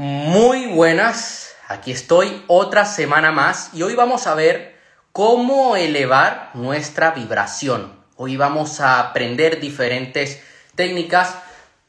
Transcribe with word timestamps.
Muy 0.00 0.66
buenas, 0.66 1.56
aquí 1.66 1.90
estoy 1.90 2.44
otra 2.46 2.84
semana 2.84 3.32
más 3.32 3.70
y 3.72 3.82
hoy 3.82 3.96
vamos 3.96 4.28
a 4.28 4.34
ver 4.36 4.78
cómo 5.10 5.74
elevar 5.74 6.52
nuestra 6.54 7.10
vibración. 7.10 7.98
Hoy 8.14 8.36
vamos 8.36 8.78
a 8.78 9.00
aprender 9.00 9.58
diferentes 9.58 10.40
técnicas 10.76 11.34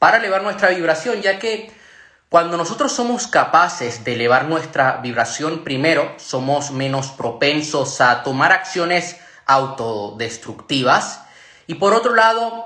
para 0.00 0.16
elevar 0.16 0.42
nuestra 0.42 0.70
vibración, 0.70 1.22
ya 1.22 1.38
que 1.38 1.70
cuando 2.28 2.56
nosotros 2.56 2.90
somos 2.90 3.28
capaces 3.28 4.02
de 4.02 4.14
elevar 4.14 4.46
nuestra 4.46 4.96
vibración, 4.96 5.62
primero 5.62 6.12
somos 6.16 6.72
menos 6.72 7.12
propensos 7.12 8.00
a 8.00 8.24
tomar 8.24 8.50
acciones 8.50 9.18
autodestructivas 9.46 11.22
y 11.68 11.76
por 11.76 11.94
otro 11.94 12.16
lado 12.16 12.64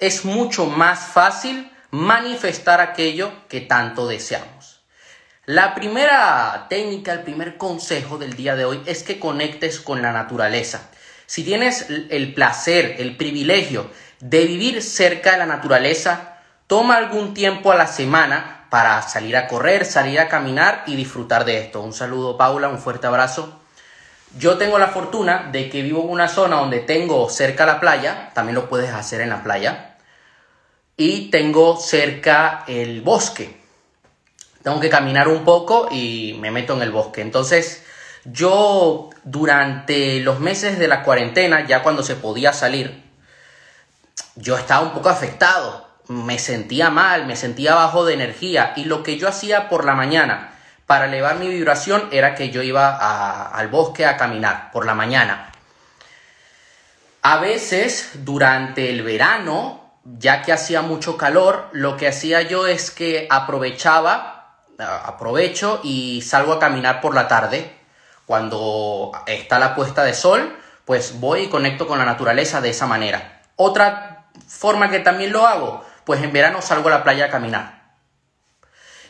es 0.00 0.24
mucho 0.24 0.66
más 0.66 0.98
fácil 0.98 1.70
manifestar 1.90 2.80
aquello 2.80 3.32
que 3.48 3.60
tanto 3.60 4.06
deseamos. 4.06 4.55
La 5.46 5.76
primera 5.76 6.66
técnica, 6.68 7.12
el 7.12 7.22
primer 7.22 7.56
consejo 7.56 8.18
del 8.18 8.34
día 8.34 8.56
de 8.56 8.64
hoy 8.64 8.82
es 8.84 9.04
que 9.04 9.20
conectes 9.20 9.78
con 9.78 10.02
la 10.02 10.10
naturaleza. 10.10 10.90
Si 11.26 11.44
tienes 11.44 11.86
el 11.88 12.34
placer, 12.34 12.96
el 12.98 13.16
privilegio 13.16 13.88
de 14.18 14.44
vivir 14.44 14.82
cerca 14.82 15.30
de 15.30 15.38
la 15.38 15.46
naturaleza, 15.46 16.40
toma 16.66 16.96
algún 16.96 17.32
tiempo 17.32 17.70
a 17.70 17.76
la 17.76 17.86
semana 17.86 18.66
para 18.70 19.00
salir 19.02 19.36
a 19.36 19.46
correr, 19.46 19.84
salir 19.84 20.18
a 20.18 20.28
caminar 20.28 20.82
y 20.88 20.96
disfrutar 20.96 21.44
de 21.44 21.58
esto. 21.58 21.80
Un 21.80 21.92
saludo 21.92 22.36
Paula, 22.36 22.68
un 22.68 22.80
fuerte 22.80 23.06
abrazo. 23.06 23.60
Yo 24.36 24.58
tengo 24.58 24.80
la 24.80 24.88
fortuna 24.88 25.48
de 25.52 25.70
que 25.70 25.82
vivo 25.82 26.02
en 26.02 26.10
una 26.10 26.26
zona 26.26 26.56
donde 26.56 26.80
tengo 26.80 27.30
cerca 27.30 27.66
la 27.66 27.78
playa, 27.78 28.32
también 28.34 28.56
lo 28.56 28.68
puedes 28.68 28.90
hacer 28.90 29.20
en 29.20 29.28
la 29.28 29.44
playa, 29.44 29.94
y 30.96 31.30
tengo 31.30 31.76
cerca 31.76 32.64
el 32.66 33.00
bosque. 33.02 33.55
Tengo 34.66 34.80
que 34.80 34.90
caminar 34.90 35.28
un 35.28 35.44
poco 35.44 35.86
y 35.92 36.36
me 36.40 36.50
meto 36.50 36.74
en 36.74 36.82
el 36.82 36.90
bosque. 36.90 37.20
Entonces, 37.20 37.84
yo 38.24 39.10
durante 39.22 40.18
los 40.18 40.40
meses 40.40 40.76
de 40.80 40.88
la 40.88 41.04
cuarentena, 41.04 41.64
ya 41.68 41.84
cuando 41.84 42.02
se 42.02 42.16
podía 42.16 42.52
salir, 42.52 43.04
yo 44.34 44.58
estaba 44.58 44.84
un 44.84 44.90
poco 44.90 45.08
afectado. 45.08 45.88
Me 46.08 46.40
sentía 46.40 46.90
mal, 46.90 47.26
me 47.26 47.36
sentía 47.36 47.76
bajo 47.76 48.04
de 48.04 48.14
energía 48.14 48.72
y 48.74 48.86
lo 48.86 49.04
que 49.04 49.18
yo 49.18 49.28
hacía 49.28 49.68
por 49.68 49.84
la 49.84 49.94
mañana 49.94 50.58
para 50.84 51.04
elevar 51.04 51.38
mi 51.38 51.46
vibración 51.46 52.08
era 52.10 52.34
que 52.34 52.50
yo 52.50 52.60
iba 52.60 53.46
al 53.46 53.68
bosque 53.68 54.04
a 54.04 54.16
caminar 54.16 54.72
por 54.72 54.84
la 54.84 54.96
mañana. 54.96 55.52
A 57.22 57.38
veces 57.38 58.10
durante 58.24 58.90
el 58.90 59.04
verano 59.04 59.86
ya 60.18 60.42
que 60.42 60.52
hacía 60.52 60.82
mucho 60.82 61.16
calor, 61.16 61.68
lo 61.72 61.96
que 61.96 62.08
hacía 62.08 62.42
yo 62.42 62.66
es 62.66 62.90
que 62.90 63.26
aprovechaba, 63.30 64.35
aprovecho 64.78 65.80
y 65.82 66.22
salgo 66.22 66.52
a 66.52 66.58
caminar 66.58 67.00
por 67.00 67.14
la 67.14 67.28
tarde. 67.28 67.76
Cuando 68.26 69.12
está 69.26 69.58
la 69.58 69.74
puesta 69.74 70.04
de 70.04 70.14
sol, 70.14 70.56
pues 70.84 71.20
voy 71.20 71.42
y 71.42 71.48
conecto 71.48 71.86
con 71.86 71.98
la 71.98 72.04
naturaleza 72.04 72.60
de 72.60 72.70
esa 72.70 72.86
manera. 72.86 73.42
Otra 73.56 74.26
forma 74.46 74.90
que 74.90 75.00
también 75.00 75.32
lo 75.32 75.46
hago, 75.46 75.84
pues 76.04 76.22
en 76.22 76.32
verano 76.32 76.62
salgo 76.62 76.88
a 76.88 76.92
la 76.92 77.04
playa 77.04 77.26
a 77.26 77.30
caminar. 77.30 77.76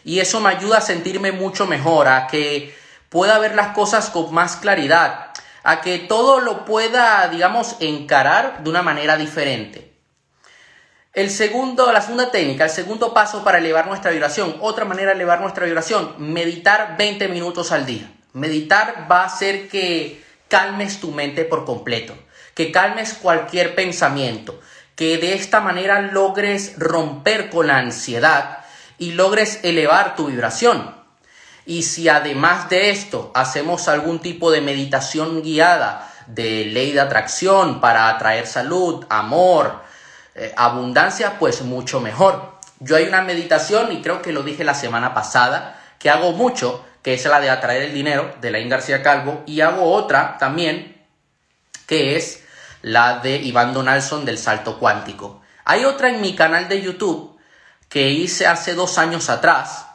Y 0.04 0.20
eso 0.20 0.40
me 0.40 0.50
ayuda 0.50 0.78
a 0.78 0.82
sentirme 0.82 1.32
mucho 1.32 1.66
mejor, 1.66 2.08
a 2.08 2.26
que 2.28 2.76
pueda 3.08 3.38
ver 3.38 3.54
las 3.54 3.68
cosas 3.68 4.10
con 4.10 4.32
más 4.32 4.56
claridad, 4.56 5.32
a 5.64 5.80
que 5.80 5.98
todo 5.98 6.40
lo 6.40 6.64
pueda, 6.64 7.26
digamos, 7.28 7.76
encarar 7.80 8.62
de 8.62 8.70
una 8.70 8.82
manera 8.82 9.16
diferente. 9.16 9.85
El 11.16 11.30
segundo, 11.30 11.90
la 11.92 12.02
segunda 12.02 12.30
técnica, 12.30 12.64
el 12.64 12.70
segundo 12.70 13.14
paso 13.14 13.42
para 13.42 13.56
elevar 13.56 13.86
nuestra 13.86 14.10
vibración, 14.10 14.54
otra 14.60 14.84
manera 14.84 15.12
de 15.12 15.14
elevar 15.14 15.40
nuestra 15.40 15.64
vibración, 15.64 16.14
meditar 16.18 16.98
20 16.98 17.28
minutos 17.28 17.72
al 17.72 17.86
día. 17.86 18.12
Meditar 18.34 19.08
va 19.10 19.22
a 19.22 19.24
hacer 19.24 19.68
que 19.68 20.22
calmes 20.48 21.00
tu 21.00 21.12
mente 21.12 21.46
por 21.46 21.64
completo, 21.64 22.14
que 22.52 22.70
calmes 22.70 23.14
cualquier 23.14 23.74
pensamiento, 23.74 24.60
que 24.94 25.16
de 25.16 25.32
esta 25.32 25.62
manera 25.62 26.02
logres 26.02 26.74
romper 26.76 27.48
con 27.48 27.68
la 27.68 27.78
ansiedad 27.78 28.58
y 28.98 29.12
logres 29.12 29.60
elevar 29.62 30.16
tu 30.16 30.26
vibración. 30.26 30.94
Y 31.64 31.84
si 31.84 32.10
además 32.10 32.68
de 32.68 32.90
esto 32.90 33.32
hacemos 33.34 33.88
algún 33.88 34.18
tipo 34.18 34.50
de 34.50 34.60
meditación 34.60 35.42
guiada 35.42 36.12
de 36.26 36.66
ley 36.66 36.92
de 36.92 37.00
atracción 37.00 37.80
para 37.80 38.10
atraer 38.10 38.46
salud, 38.46 39.06
amor, 39.08 39.85
eh, 40.38 40.52
abundancia, 40.56 41.38
pues 41.38 41.62
mucho 41.62 42.00
mejor. 42.00 42.56
Yo 42.78 42.96
hay 42.96 43.04
una 43.04 43.22
meditación, 43.22 43.90
y 43.92 44.02
creo 44.02 44.20
que 44.20 44.32
lo 44.32 44.42
dije 44.42 44.64
la 44.64 44.74
semana 44.74 45.14
pasada, 45.14 45.82
que 45.98 46.10
hago 46.10 46.32
mucho, 46.32 46.84
que 47.02 47.14
es 47.14 47.24
la 47.24 47.40
de 47.40 47.48
atraer 47.48 47.84
el 47.84 47.94
dinero, 47.94 48.34
de 48.42 48.50
Laín 48.50 48.68
García 48.68 49.02
Calvo, 49.02 49.42
y 49.46 49.62
hago 49.62 49.90
otra 49.92 50.36
también, 50.38 51.02
que 51.86 52.16
es 52.16 52.44
la 52.82 53.20
de 53.20 53.36
Iván 53.36 53.72
Donaldson 53.72 54.26
del 54.26 54.36
salto 54.36 54.78
cuántico. 54.78 55.40
Hay 55.64 55.84
otra 55.84 56.10
en 56.10 56.20
mi 56.20 56.36
canal 56.36 56.68
de 56.68 56.82
YouTube 56.82 57.38
que 57.88 58.10
hice 58.10 58.46
hace 58.46 58.74
dos 58.74 58.98
años 58.98 59.30
atrás, 59.30 59.86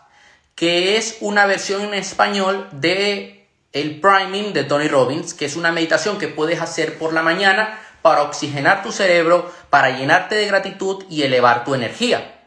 que 0.56 0.97
es 0.97 1.18
una 1.22 1.46
versión 1.46 1.84
en 1.84 1.94
español 1.94 2.68
de 2.72 3.47
el 3.73 4.02
priming 4.02 4.53
de 4.53 4.63
Tony 4.63 4.88
Robbins, 4.88 5.34
que 5.34 5.46
es 5.46 5.56
una 5.56 5.72
meditación 5.72 6.18
que 6.18 6.28
puedes 6.28 6.62
hacer 6.62 6.97
por 6.97 7.13
la 7.13 7.22
mañana 7.22 7.79
para 8.01 8.23
oxigenar 8.23 8.84
tu 8.84 8.91
cerebro, 8.91 9.51
para 9.69 9.97
llenarte 9.97 10.35
de 10.35 10.47
gratitud 10.47 11.03
y 11.09 11.23
elevar 11.23 11.63
tu 11.63 11.75
energía. 11.75 12.38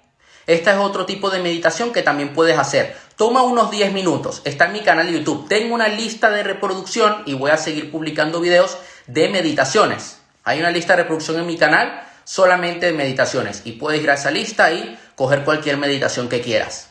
Esta 0.46 0.72
es 0.72 0.78
otro 0.78 1.06
tipo 1.06 1.30
de 1.30 1.40
meditación 1.40 1.92
que 1.92 2.02
también 2.02 2.34
puedes 2.34 2.58
hacer. 2.58 2.96
Toma 3.16 3.42
unos 3.42 3.70
10 3.70 3.92
minutos, 3.92 4.42
está 4.44 4.66
en 4.66 4.72
mi 4.72 4.80
canal 4.80 5.06
de 5.06 5.14
YouTube. 5.14 5.48
Tengo 5.48 5.74
una 5.74 5.88
lista 5.88 6.30
de 6.30 6.42
reproducción 6.42 7.22
y 7.24 7.34
voy 7.34 7.50
a 7.50 7.56
seguir 7.56 7.90
publicando 7.90 8.40
videos 8.40 8.76
de 9.06 9.28
meditaciones. 9.28 10.18
Hay 10.42 10.60
una 10.60 10.70
lista 10.70 10.94
de 10.94 11.02
reproducción 11.02 11.38
en 11.38 11.46
mi 11.46 11.56
canal 11.56 12.02
solamente 12.24 12.86
de 12.86 12.92
meditaciones 12.92 13.62
y 13.64 13.72
puedes 13.72 14.02
ir 14.02 14.10
a 14.10 14.14
esa 14.14 14.30
lista 14.30 14.72
y 14.72 14.98
coger 15.14 15.44
cualquier 15.44 15.78
meditación 15.78 16.28
que 16.28 16.40
quieras. 16.40 16.90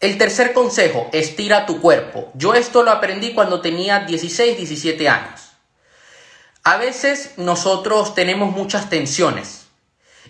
El 0.00 0.18
tercer 0.18 0.52
consejo, 0.52 1.08
estira 1.12 1.66
tu 1.66 1.80
cuerpo. 1.80 2.30
Yo 2.34 2.54
esto 2.54 2.82
lo 2.82 2.90
aprendí 2.90 3.32
cuando 3.32 3.60
tenía 3.60 4.00
16, 4.00 4.56
17 4.56 5.08
años. 5.08 5.43
A 6.66 6.78
veces 6.78 7.34
nosotros 7.36 8.14
tenemos 8.14 8.50
muchas 8.50 8.88
tensiones 8.88 9.66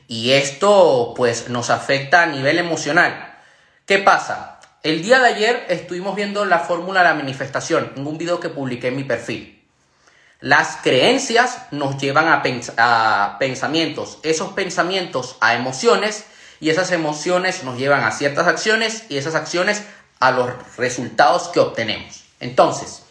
y 0.09 0.33
esto 0.33 1.15
pues 1.17 1.49
nos 1.49 1.71
afecta 1.71 2.22
a 2.22 2.27
nivel 2.27 2.59
emocional. 2.59 3.39
¿Qué 3.87 4.00
pasa? 4.00 4.59
El 4.83 5.05
día 5.05 5.21
de 5.21 5.28
ayer 5.28 5.65
estuvimos 5.69 6.17
viendo 6.17 6.45
la 6.45 6.59
fórmula 6.59 7.03
de 7.03 7.09
la 7.11 7.15
manifestación 7.15 7.93
en 7.95 8.05
un 8.05 8.19
video 8.19 8.41
que 8.41 8.49
publiqué 8.49 8.89
en 8.89 8.97
mi 8.97 9.05
perfil. 9.05 9.65
Las 10.41 10.78
creencias 10.83 11.67
nos 11.71 11.99
llevan 11.99 12.27
a, 12.27 12.43
a 12.78 13.39
pensamientos, 13.39 14.19
esos 14.25 14.55
pensamientos 14.55 15.37
a 15.41 15.55
emociones 15.55 16.25
y 16.59 16.71
esas 16.71 16.91
emociones 16.91 17.62
nos 17.62 17.78
llevan 17.78 18.03
a 18.03 18.11
ciertas 18.11 18.49
acciones 18.49 19.05
y 19.09 19.19
esas 19.19 19.37
acciones 19.37 19.84
a 20.19 20.33
los 20.33 20.51
resultados 20.77 21.47
que 21.51 21.61
obtenemos. 21.61 22.25
Entonces, 22.41 23.03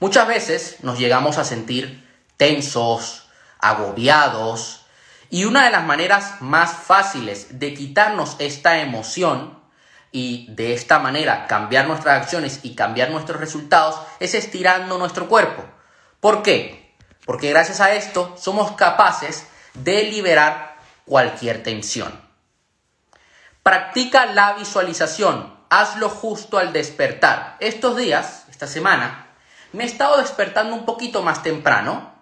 Muchas 0.00 0.28
veces 0.28 0.76
nos 0.82 0.98
llegamos 0.98 1.38
a 1.38 1.44
sentir 1.44 2.06
tensos, 2.36 3.28
agobiados, 3.58 4.86
y 5.30 5.44
una 5.44 5.64
de 5.64 5.70
las 5.70 5.84
maneras 5.84 6.40
más 6.40 6.72
fáciles 6.72 7.58
de 7.58 7.74
quitarnos 7.74 8.36
esta 8.38 8.78
emoción 8.78 9.58
y 10.10 10.46
de 10.54 10.72
esta 10.72 11.00
manera 11.00 11.46
cambiar 11.46 11.86
nuestras 11.86 12.22
acciones 12.22 12.60
y 12.62 12.74
cambiar 12.74 13.10
nuestros 13.10 13.38
resultados 13.38 14.00
es 14.20 14.34
estirando 14.34 14.98
nuestro 14.98 15.28
cuerpo. 15.28 15.64
¿Por 16.20 16.42
qué? 16.42 16.96
Porque 17.26 17.50
gracias 17.50 17.80
a 17.80 17.92
esto 17.92 18.34
somos 18.38 18.72
capaces 18.72 19.46
de 19.74 20.04
liberar 20.04 20.78
cualquier 21.04 21.62
tensión. 21.62 22.18
Practica 23.62 24.26
la 24.26 24.54
visualización, 24.54 25.54
hazlo 25.68 26.08
justo 26.08 26.56
al 26.56 26.72
despertar. 26.72 27.56
Estos 27.60 27.96
días, 27.98 28.46
esta 28.48 28.66
semana, 28.66 29.27
me 29.72 29.84
he 29.84 29.86
estado 29.86 30.18
despertando 30.18 30.74
un 30.74 30.84
poquito 30.84 31.22
más 31.22 31.42
temprano 31.42 32.12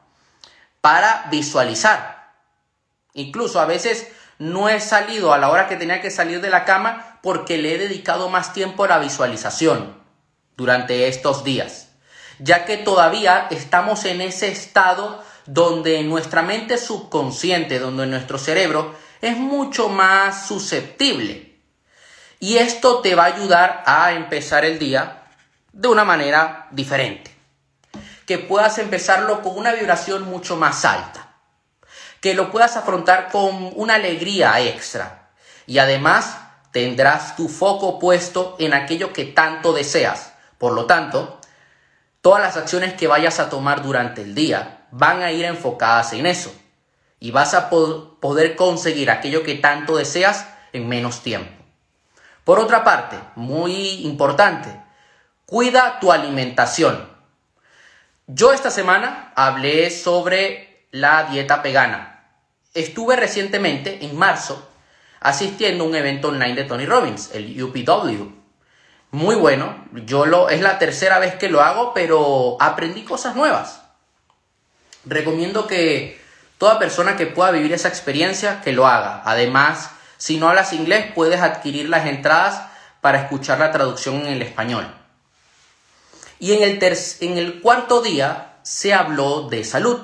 para 0.81 1.27
visualizar. 1.31 2.33
Incluso 3.15 3.61
a 3.61 3.67
veces 3.67 4.09
no 4.39 4.69
he 4.69 4.81
salido 4.81 5.33
a 5.33 5.39
la 5.39 5.49
hora 5.49 5.69
que 5.69 5.77
tenía 5.77 6.01
que 6.01 6.11
salir 6.11 6.41
de 6.41 6.51
la 6.51 6.65
cama 6.65 7.19
porque 7.23 7.59
le 7.59 7.75
he 7.75 7.79
dedicado 7.79 8.29
más 8.29 8.53
tiempo 8.53 8.85
a 8.85 8.89
la 8.89 8.99
visualización 8.99 9.97
durante 10.57 11.09
estos 11.09 11.45
días, 11.45 11.89
ya 12.39 12.65
que 12.65 12.77
todavía 12.77 13.47
estamos 13.51 14.05
en 14.05 14.21
ese 14.21 14.49
estado 14.49 15.23
donde 15.47 16.03
nuestra 16.03 16.43
mente 16.43 16.79
subconsciente, 16.79 17.79
donde 17.79 18.07
nuestro 18.07 18.39
cerebro 18.39 18.95
es 19.21 19.37
mucho 19.37 19.89
más 19.89 20.47
susceptible. 20.47 21.59
Y 22.39 22.59
esto 22.59 23.01
te 23.01 23.15
va 23.15 23.25
a 23.25 23.35
ayudar 23.35 23.83
a 23.87 24.13
empezar 24.13 24.65
el 24.65 24.79
día 24.79 25.23
de 25.73 25.89
una 25.89 26.05
manera 26.05 26.69
diferente 26.71 27.36
que 28.27 28.39
puedas 28.39 28.79
empezarlo 28.79 29.43
con 29.43 29.57
una 29.57 29.73
vibración 29.73 30.25
mucho 30.25 30.57
más 30.57 30.85
alta, 30.85 31.35
que 32.21 32.35
lo 32.35 32.51
puedas 32.51 32.77
afrontar 32.77 33.29
con 33.31 33.73
una 33.75 33.95
alegría 33.95 34.61
extra 34.61 35.31
y 35.67 35.79
además 35.79 36.39
tendrás 36.73 37.37
tu 37.37 37.49
foco 37.49 37.99
puesto 37.99 38.57
en 38.59 38.75
aquello 38.75 39.13
que 39.13 39.25
tanto 39.25 39.73
deseas. 39.73 40.33
Por 40.59 40.73
lo 40.73 40.87
tanto, 40.87 41.41
todas 42.21 42.43
las 42.43 42.57
acciones 42.57 42.95
que 42.95 43.07
vayas 43.07 43.41
a 43.41 43.49
tomar 43.49 43.83
durante 43.83 44.23
el 44.23 44.35
día 44.35 44.87
van 44.91 45.23
a 45.23 45.33
ir 45.33 45.45
enfocadas 45.45 46.13
en 46.13 46.27
eso. 46.27 46.55
Y 47.19 47.31
vas 47.31 47.55
a 47.55 47.71
poder 47.71 48.57
conseguir 48.57 49.11
aquello 49.11 49.43
que 49.43 49.55
tanto 49.55 49.97
deseas 49.97 50.47
en 50.73 50.89
menos 50.89 51.23
tiempo. 51.23 51.51
Por 52.45 52.59
otra 52.59 52.85
parte, 52.85 53.19
muy 53.35 54.05
importante, 54.07 54.69
cuida 55.47 55.99
tu 55.99 56.13
alimentación. 56.13 57.16
Yo 58.29 58.53
esta 58.53 58.73
semana 58.73 59.31
hablé 59.37 59.89
sobre 59.89 60.89
la 60.91 61.29
dieta 61.31 61.59
vegana. 61.59 62.25
Estuve 62.75 63.15
recientemente, 63.15 64.05
en 64.05 64.19
marzo, 64.19 64.69
asistiendo 65.21 65.85
a 65.85 65.87
un 65.87 65.95
evento 65.95 66.29
online 66.29 66.57
de 66.57 66.65
Tony 66.65 66.87
Robbins, 66.87 67.31
el 67.35 67.63
UPW. 67.63 68.33
Muy 69.13 69.37
bueno, 69.37 69.77
yo 69.93 70.27
lo 70.27 70.49
es 70.49 70.61
la 70.61 70.81
tercera 70.81 71.21
vez 71.21 71.37
que 71.37 71.49
lo 71.49 71.61
hago, 71.63 71.95
pero 71.95 72.57
aprendí 72.59 73.05
cosas 73.05 73.37
nuevas. 73.37 73.83
Recomiendo 75.05 75.69
que 75.69 76.21
toda 76.59 76.81
persona 76.81 77.17
que 77.17 77.27
pueda 77.27 77.53
vivir 77.53 77.73
esa 77.73 77.87
experiencia 77.87 78.61
que 78.61 78.73
lo 78.73 78.89
haga. 78.89 79.23
Además, 79.25 79.93
si 80.17 80.39
no 80.39 80.49
hablas 80.49 80.73
inglés, 80.73 81.13
puedes 81.15 81.41
adquirir 81.41 81.89
las 81.89 82.07
entradas 82.07 82.61
para 83.01 83.21
escuchar 83.21 83.61
la 83.61 83.71
traducción 83.71 84.17
en 84.27 84.33
el 84.33 84.43
español. 84.43 84.93
Y 86.39 86.53
en 86.53 87.39
el, 87.39 87.61
cuarto 87.61 88.03
día 88.03 88.59
se 88.63 88.93
habló 88.93 89.49
de 89.49 89.65
salud. 89.65 90.01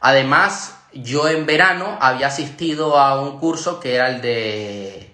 Además, 0.00 0.76
yo 0.92 1.28
en 1.28 1.46
verano 1.46 1.98
había 2.00 2.28
asistido 2.28 2.98
a 2.98 3.20
un 3.20 3.38
curso 3.38 3.80
que 3.80 3.94
era 3.96 4.08
el 4.08 4.20
de 4.20 5.10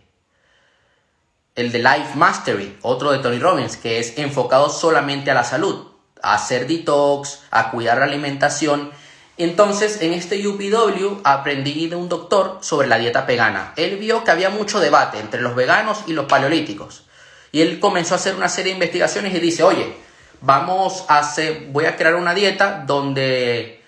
el 1.56 1.72
de 1.72 1.78
Life 1.78 2.14
Mastery, 2.14 2.78
otro 2.82 3.12
de 3.12 3.18
Tony 3.18 3.38
Robbins, 3.38 3.76
que 3.76 3.98
es 3.98 4.16
enfocado 4.16 4.70
solamente 4.70 5.30
a 5.30 5.34
la 5.34 5.44
salud, 5.44 5.88
a 6.22 6.34
hacer 6.34 6.66
detox, 6.66 7.40
a 7.50 7.70
cuidar 7.70 7.98
la 7.98 8.04
alimentación 8.04 8.92
entonces, 9.40 10.02
en 10.02 10.12
este 10.12 10.46
UPW 10.46 11.22
aprendí 11.24 11.86
de 11.86 11.96
un 11.96 12.10
doctor 12.10 12.58
sobre 12.60 12.88
la 12.88 12.98
dieta 12.98 13.22
vegana. 13.22 13.72
Él 13.76 13.96
vio 13.96 14.22
que 14.22 14.30
había 14.30 14.50
mucho 14.50 14.80
debate 14.80 15.18
entre 15.18 15.40
los 15.40 15.54
veganos 15.54 16.02
y 16.06 16.12
los 16.12 16.26
paleolíticos. 16.26 17.04
Y 17.52 17.62
él 17.62 17.80
comenzó 17.80 18.14
a 18.14 18.18
hacer 18.18 18.34
una 18.34 18.48
serie 18.48 18.72
de 18.72 18.78
investigaciones 18.78 19.34
y 19.34 19.40
dice, 19.40 19.62
oye, 19.62 19.94
vamos 20.40 21.04
a 21.08 21.18
hacer, 21.18 21.66
voy 21.70 21.84
a 21.84 21.96
crear 21.96 22.14
una 22.14 22.34
dieta 22.34 22.84
donde 22.86 23.82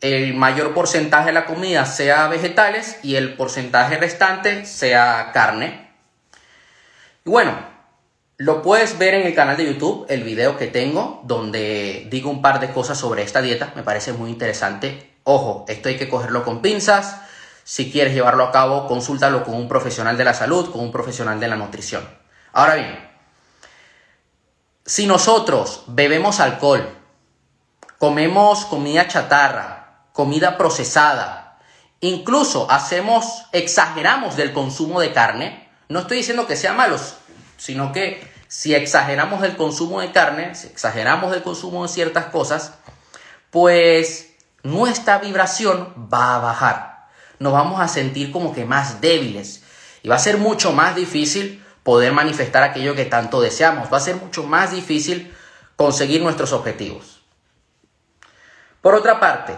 el 0.00 0.34
mayor 0.34 0.74
porcentaje 0.74 1.26
de 1.26 1.32
la 1.32 1.46
comida 1.46 1.86
sea 1.86 2.26
vegetales 2.26 2.98
y 3.02 3.14
el 3.14 3.34
porcentaje 3.34 3.96
restante 3.96 4.66
sea 4.66 5.30
carne. 5.32 5.92
Y 7.24 7.30
bueno, 7.30 7.56
lo 8.36 8.62
puedes 8.62 8.98
ver 8.98 9.14
en 9.14 9.26
el 9.26 9.34
canal 9.34 9.56
de 9.56 9.66
YouTube, 9.66 10.06
el 10.08 10.24
video 10.24 10.58
que 10.58 10.66
tengo, 10.66 11.22
donde 11.24 12.08
digo 12.10 12.30
un 12.30 12.42
par 12.42 12.58
de 12.58 12.72
cosas 12.72 12.98
sobre 12.98 13.22
esta 13.22 13.40
dieta, 13.40 13.72
me 13.76 13.84
parece 13.84 14.12
muy 14.12 14.30
interesante. 14.30 15.12
Ojo, 15.22 15.64
esto 15.68 15.88
hay 15.88 15.96
que 15.96 16.08
cogerlo 16.08 16.44
con 16.44 16.60
pinzas. 16.60 17.20
Si 17.62 17.92
quieres 17.92 18.12
llevarlo 18.12 18.42
a 18.42 18.50
cabo, 18.50 18.88
consúltalo 18.88 19.44
con 19.44 19.54
un 19.54 19.68
profesional 19.68 20.18
de 20.18 20.24
la 20.24 20.34
salud, 20.34 20.72
con 20.72 20.80
un 20.80 20.90
profesional 20.90 21.38
de 21.38 21.46
la 21.46 21.54
nutrición. 21.54 22.02
Ahora 22.52 22.74
bien, 22.74 23.10
si 24.84 25.06
nosotros 25.06 25.84
bebemos 25.86 26.38
alcohol, 26.40 26.86
comemos 27.98 28.66
comida 28.66 29.08
chatarra, 29.08 30.06
comida 30.12 30.58
procesada, 30.58 31.58
incluso 32.00 32.70
hacemos, 32.70 33.44
exageramos 33.52 34.36
del 34.36 34.52
consumo 34.52 35.00
de 35.00 35.12
carne, 35.12 35.70
no 35.88 36.00
estoy 36.00 36.18
diciendo 36.18 36.46
que 36.46 36.56
sea 36.56 36.74
malo, 36.74 36.98
sino 37.56 37.92
que 37.92 38.30
si 38.48 38.74
exageramos 38.74 39.42
el 39.44 39.56
consumo 39.56 40.02
de 40.02 40.12
carne, 40.12 40.54
si 40.54 40.66
exageramos 40.66 41.34
el 41.34 41.42
consumo 41.42 41.84
de 41.84 41.88
ciertas 41.88 42.26
cosas, 42.26 42.74
pues 43.50 44.34
nuestra 44.62 45.18
vibración 45.18 46.08
va 46.12 46.36
a 46.36 46.38
bajar. 46.38 47.06
Nos 47.38 47.52
vamos 47.52 47.80
a 47.80 47.88
sentir 47.88 48.30
como 48.30 48.52
que 48.52 48.66
más 48.66 49.00
débiles 49.00 49.62
y 50.02 50.08
va 50.08 50.16
a 50.16 50.18
ser 50.18 50.36
mucho 50.36 50.72
más 50.72 50.94
difícil 50.94 51.61
poder 51.82 52.12
manifestar 52.12 52.62
aquello 52.62 52.94
que 52.94 53.04
tanto 53.04 53.40
deseamos. 53.40 53.92
Va 53.92 53.98
a 53.98 54.00
ser 54.00 54.16
mucho 54.16 54.44
más 54.44 54.72
difícil 54.72 55.34
conseguir 55.76 56.22
nuestros 56.22 56.52
objetivos. 56.52 57.22
Por 58.80 58.94
otra 58.94 59.20
parte, 59.20 59.56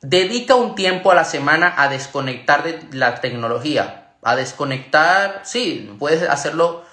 dedica 0.00 0.54
un 0.54 0.74
tiempo 0.74 1.10
a 1.10 1.14
la 1.14 1.24
semana 1.24 1.74
a 1.76 1.88
desconectar 1.88 2.62
de 2.62 2.96
la 2.96 3.20
tecnología, 3.20 4.14
a 4.22 4.36
desconectar, 4.36 5.42
sí, 5.44 5.94
puedes 5.98 6.28
hacerlo 6.28 6.84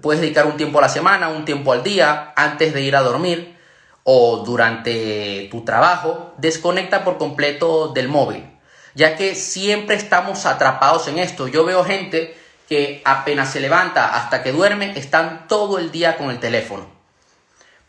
puedes 0.00 0.20
dedicar 0.20 0.46
un 0.46 0.56
tiempo 0.56 0.78
a 0.78 0.82
la 0.82 0.88
semana, 0.88 1.28
un 1.28 1.44
tiempo 1.44 1.72
al 1.72 1.82
día, 1.82 2.32
antes 2.36 2.72
de 2.72 2.82
ir 2.82 2.96
a 2.96 3.02
dormir 3.02 3.56
o 4.04 4.38
durante 4.38 5.48
tu 5.50 5.64
trabajo, 5.64 6.34
desconecta 6.38 7.04
por 7.04 7.18
completo 7.18 7.88
del 7.88 8.08
móvil, 8.08 8.48
ya 8.94 9.16
que 9.16 9.34
siempre 9.34 9.96
estamos 9.96 10.46
atrapados 10.46 11.08
en 11.08 11.18
esto. 11.18 11.48
Yo 11.48 11.64
veo 11.64 11.84
gente 11.84 12.36
que 12.68 13.00
apenas 13.04 13.50
se 13.50 13.60
levanta 13.60 14.14
hasta 14.14 14.42
que 14.42 14.52
duerme, 14.52 14.98
están 14.98 15.48
todo 15.48 15.78
el 15.78 15.90
día 15.90 16.16
con 16.16 16.30
el 16.30 16.38
teléfono. 16.38 16.86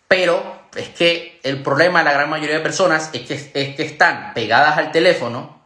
Pero 0.08 0.62
es 0.76 0.90
que 0.90 1.40
el 1.44 1.62
problema 1.62 2.00
de 2.00 2.06
la 2.06 2.14
gran 2.14 2.30
mayoría 2.30 2.56
de 2.56 2.62
personas 2.64 3.10
es 3.14 3.22
que, 3.24 3.34
es 3.34 3.76
que 3.76 3.84
están 3.84 4.34
pegadas 4.34 4.78
al 4.78 4.92
teléfono, 4.92 5.64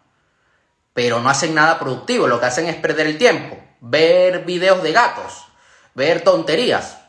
pero 0.93 1.19
no 1.19 1.29
hacen 1.29 1.53
nada 1.53 1.79
productivo, 1.79 2.27
lo 2.27 2.39
que 2.39 2.47
hacen 2.47 2.67
es 2.67 2.75
perder 2.75 3.07
el 3.07 3.17
tiempo, 3.17 3.57
ver 3.81 4.45
videos 4.45 4.81
de 4.83 4.91
gatos, 4.91 5.45
ver 5.93 6.21
tonterías. 6.21 6.99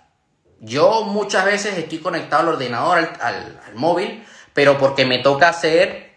Yo 0.60 1.04
muchas 1.04 1.44
veces 1.44 1.76
estoy 1.76 1.98
conectado 1.98 2.42
al 2.42 2.48
ordenador, 2.54 3.12
al, 3.20 3.60
móvil, 3.74 4.24
pero 4.52 4.78
porque 4.78 5.04
me 5.04 5.18
toca 5.18 5.48
hacer 5.48 6.13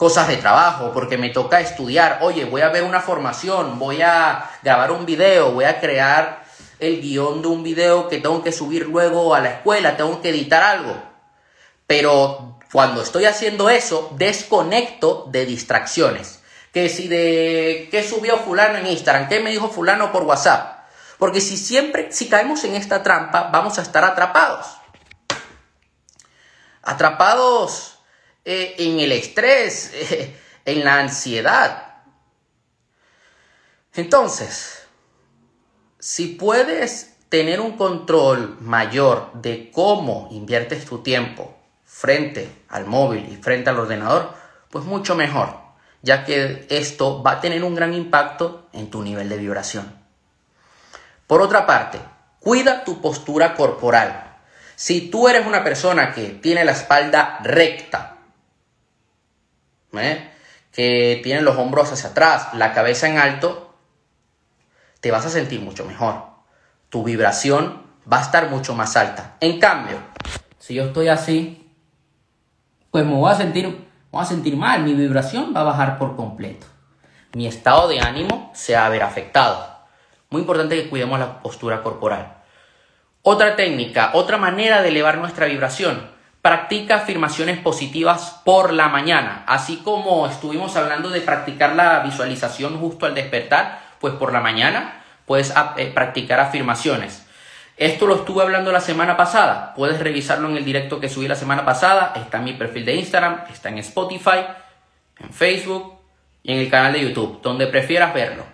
cosas 0.00 0.28
de 0.28 0.38
trabajo, 0.38 0.92
porque 0.94 1.18
me 1.18 1.28
toca 1.28 1.60
estudiar. 1.60 2.20
Oye, 2.22 2.46
voy 2.46 2.62
a 2.62 2.70
ver 2.70 2.84
una 2.84 3.00
formación, 3.00 3.78
voy 3.78 4.00
a 4.00 4.50
grabar 4.62 4.92
un 4.92 5.04
video, 5.04 5.52
voy 5.52 5.66
a 5.66 5.78
crear 5.78 6.42
el 6.78 7.02
guion 7.02 7.42
de 7.42 7.48
un 7.48 7.62
video 7.62 8.08
que 8.08 8.16
tengo 8.16 8.42
que 8.42 8.50
subir 8.50 8.86
luego 8.86 9.34
a 9.34 9.40
la 9.40 9.50
escuela, 9.50 9.98
tengo 9.98 10.22
que 10.22 10.30
editar 10.30 10.62
algo. 10.62 10.96
Pero 11.86 12.58
cuando 12.72 13.02
estoy 13.02 13.26
haciendo 13.26 13.68
eso, 13.68 14.10
desconecto 14.16 15.26
de 15.28 15.44
distracciones. 15.44 16.40
Que 16.72 16.88
si 16.88 17.06
de 17.06 17.88
qué 17.90 18.02
subió 18.02 18.38
fulano 18.38 18.78
en 18.78 18.86
Instagram, 18.86 19.28
qué 19.28 19.40
me 19.40 19.50
dijo 19.50 19.68
fulano 19.68 20.12
por 20.12 20.22
WhatsApp. 20.22 20.78
Porque 21.18 21.42
si 21.42 21.58
siempre, 21.58 22.10
si 22.10 22.30
caemos 22.30 22.64
en 22.64 22.74
esta 22.74 23.02
trampa, 23.02 23.50
vamos 23.52 23.78
a 23.78 23.82
estar 23.82 24.02
atrapados. 24.02 24.66
Atrapados 26.82 27.89
eh, 28.52 28.74
en 28.78 28.98
el 28.98 29.12
estrés, 29.12 29.92
en 30.64 30.84
la 30.84 30.98
ansiedad. 30.98 31.94
Entonces, 33.94 34.82
si 36.00 36.26
puedes 36.26 37.14
tener 37.28 37.60
un 37.60 37.76
control 37.76 38.56
mayor 38.60 39.30
de 39.34 39.70
cómo 39.70 40.26
inviertes 40.32 40.84
tu 40.84 40.98
tiempo 40.98 41.56
frente 41.84 42.50
al 42.70 42.86
móvil 42.86 43.28
y 43.32 43.36
frente 43.36 43.70
al 43.70 43.78
ordenador, 43.78 44.34
pues 44.68 44.84
mucho 44.84 45.14
mejor, 45.14 45.56
ya 46.02 46.24
que 46.24 46.66
esto 46.70 47.22
va 47.22 47.32
a 47.34 47.40
tener 47.40 47.62
un 47.62 47.76
gran 47.76 47.94
impacto 47.94 48.66
en 48.72 48.90
tu 48.90 49.00
nivel 49.04 49.28
de 49.28 49.36
vibración. 49.36 49.94
Por 51.28 51.40
otra 51.40 51.66
parte, 51.66 52.00
cuida 52.40 52.82
tu 52.82 53.00
postura 53.00 53.54
corporal. 53.54 54.38
Si 54.74 55.08
tú 55.08 55.28
eres 55.28 55.46
una 55.46 55.62
persona 55.62 56.12
que 56.12 56.30
tiene 56.30 56.64
la 56.64 56.72
espalda 56.72 57.38
recta, 57.44 58.09
¿eh? 59.94 60.30
que 60.72 61.20
tiene 61.22 61.42
los 61.42 61.56
hombros 61.56 61.92
hacia 61.92 62.10
atrás, 62.10 62.48
la 62.54 62.72
cabeza 62.72 63.08
en 63.08 63.18
alto, 63.18 63.74
te 65.00 65.10
vas 65.10 65.26
a 65.26 65.30
sentir 65.30 65.60
mucho 65.60 65.84
mejor. 65.84 66.24
Tu 66.88 67.02
vibración 67.02 67.82
va 68.10 68.18
a 68.18 68.22
estar 68.22 68.50
mucho 68.50 68.74
más 68.74 68.96
alta. 68.96 69.36
En 69.40 69.58
cambio, 69.58 69.98
si 70.58 70.74
yo 70.74 70.84
estoy 70.84 71.08
así, 71.08 71.72
pues 72.90 73.04
me 73.04 73.14
voy 73.14 73.30
a 73.30 73.36
sentir, 73.36 73.66
me 73.68 73.86
voy 74.10 74.22
a 74.22 74.26
sentir 74.26 74.56
mal, 74.56 74.82
mi 74.82 74.94
vibración 74.94 75.52
va 75.54 75.60
a 75.60 75.64
bajar 75.64 75.98
por 75.98 76.16
completo. 76.16 76.66
Mi 77.32 77.46
estado 77.46 77.88
de 77.88 78.00
ánimo 78.00 78.50
se 78.54 78.74
va 78.74 78.86
a 78.86 78.88
ver 78.88 79.02
afectado. 79.02 79.70
Muy 80.30 80.42
importante 80.42 80.80
que 80.80 80.90
cuidemos 80.90 81.18
la 81.18 81.42
postura 81.42 81.82
corporal. 81.82 82.36
Otra 83.22 83.56
técnica, 83.56 84.10
otra 84.14 84.38
manera 84.38 84.82
de 84.82 84.88
elevar 84.88 85.18
nuestra 85.18 85.46
vibración. 85.46 86.10
Practica 86.42 86.96
afirmaciones 86.96 87.58
positivas 87.58 88.40
por 88.44 88.72
la 88.72 88.88
mañana. 88.88 89.44
Así 89.46 89.78
como 89.78 90.26
estuvimos 90.26 90.74
hablando 90.76 91.10
de 91.10 91.20
practicar 91.20 91.76
la 91.76 92.00
visualización 92.00 92.78
justo 92.78 93.04
al 93.04 93.14
despertar, 93.14 93.80
pues 94.00 94.14
por 94.14 94.32
la 94.32 94.40
mañana 94.40 95.02
puedes 95.26 95.52
eh, 95.76 95.90
practicar 95.94 96.40
afirmaciones. 96.40 97.26
Esto 97.76 98.06
lo 98.06 98.16
estuve 98.16 98.42
hablando 98.42 98.72
la 98.72 98.80
semana 98.80 99.16
pasada. 99.16 99.74
Puedes 99.74 100.00
revisarlo 100.00 100.48
en 100.48 100.56
el 100.56 100.64
directo 100.64 101.00
que 101.00 101.08
subí 101.08 101.28
la 101.28 101.34
semana 101.34 101.64
pasada. 101.64 102.12
Está 102.16 102.38
en 102.38 102.44
mi 102.44 102.52
perfil 102.52 102.84
de 102.84 102.94
Instagram, 102.96 103.44
está 103.50 103.68
en 103.68 103.78
Spotify, 103.78 104.44
en 105.18 105.32
Facebook 105.32 105.94
y 106.42 106.52
en 106.52 106.58
el 106.58 106.70
canal 106.70 106.92
de 106.92 107.02
YouTube, 107.02 107.40
donde 107.42 107.66
prefieras 107.66 108.12
verlo. 108.12 108.44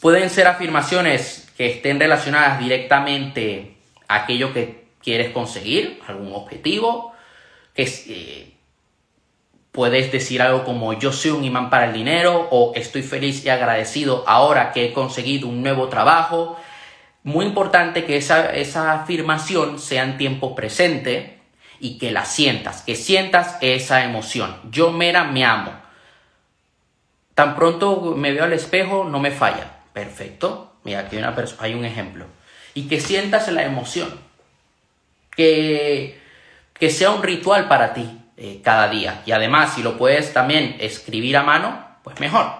Pueden 0.00 0.30
ser 0.30 0.46
afirmaciones 0.46 1.52
que 1.56 1.66
estén 1.66 1.98
relacionadas 1.98 2.58
directamente 2.58 3.76
a 4.06 4.16
aquello 4.16 4.52
que 4.52 4.85
quieres 5.06 5.30
conseguir, 5.30 6.00
algún 6.08 6.34
objetivo, 6.34 7.14
que 7.74 7.84
eh, 8.08 8.52
puedes 9.70 10.10
decir 10.10 10.42
algo 10.42 10.64
como 10.64 10.94
yo 10.94 11.12
soy 11.12 11.30
un 11.30 11.44
imán 11.44 11.70
para 11.70 11.86
el 11.86 11.92
dinero 11.92 12.48
o 12.50 12.72
estoy 12.74 13.02
feliz 13.02 13.44
y 13.44 13.48
agradecido 13.48 14.24
ahora 14.26 14.72
que 14.72 14.86
he 14.86 14.92
conseguido 14.92 15.46
un 15.46 15.62
nuevo 15.62 15.86
trabajo. 15.86 16.58
Muy 17.22 17.46
importante 17.46 18.04
que 18.04 18.16
esa, 18.16 18.52
esa 18.52 18.94
afirmación 18.94 19.78
sea 19.78 20.02
en 20.02 20.18
tiempo 20.18 20.56
presente 20.56 21.38
y 21.78 21.98
que 21.98 22.10
la 22.10 22.24
sientas, 22.24 22.82
que 22.82 22.96
sientas 22.96 23.58
esa 23.60 24.02
emoción. 24.02 24.56
Yo 24.72 24.90
mera 24.90 25.22
me 25.22 25.44
amo. 25.44 25.70
Tan 27.36 27.54
pronto 27.54 28.16
me 28.16 28.32
veo 28.32 28.42
al 28.42 28.54
espejo, 28.54 29.04
no 29.04 29.20
me 29.20 29.30
falla. 29.30 29.82
Perfecto. 29.92 30.72
Mira, 30.82 30.98
aquí 30.98 31.16
hay, 31.60 31.74
un 31.74 31.84
ejemplo. 31.84 32.26
Y 32.74 32.88
que 32.88 33.00
sientas 33.00 33.46
la 33.52 33.62
emoción. 33.62 34.25
Que, 35.36 36.20
que 36.74 36.90
sea 36.90 37.10
un 37.10 37.22
ritual 37.22 37.68
para 37.68 37.92
ti 37.92 38.20
eh, 38.36 38.60
cada 38.64 38.88
día. 38.88 39.22
Y 39.26 39.32
además, 39.32 39.74
si 39.74 39.82
lo 39.82 39.96
puedes 39.96 40.32
también 40.32 40.76
escribir 40.80 41.36
a 41.36 41.42
mano, 41.42 41.86
pues 42.02 42.18
mejor. 42.20 42.50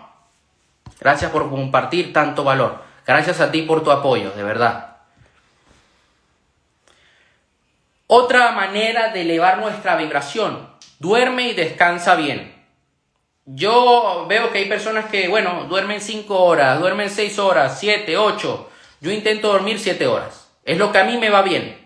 Gracias 1.00 1.30
por 1.30 1.50
compartir 1.50 2.12
tanto 2.12 2.44
valor. 2.44 2.82
Gracias 3.06 3.40
a 3.40 3.50
ti 3.50 3.62
por 3.62 3.84
tu 3.84 3.90
apoyo, 3.90 4.30
de 4.32 4.42
verdad. 4.42 4.96
Otra 8.08 8.52
manera 8.52 9.08
de 9.12 9.22
elevar 9.22 9.58
nuestra 9.58 9.96
vibración. 9.96 10.68
Duerme 10.98 11.48
y 11.48 11.54
descansa 11.54 12.14
bien. 12.14 12.54
Yo 13.44 14.26
veo 14.28 14.50
que 14.50 14.58
hay 14.58 14.64
personas 14.64 15.06
que, 15.06 15.28
bueno, 15.28 15.66
duermen 15.68 16.00
5 16.00 16.42
horas, 16.42 16.80
duermen 16.80 17.10
6 17.10 17.38
horas, 17.38 17.78
7, 17.78 18.16
8. 18.16 18.70
Yo 19.00 19.10
intento 19.10 19.52
dormir 19.52 19.78
7 19.78 20.06
horas. 20.06 20.50
Es 20.64 20.78
lo 20.78 20.90
que 20.90 20.98
a 20.98 21.04
mí 21.04 21.16
me 21.16 21.30
va 21.30 21.42
bien. 21.42 21.85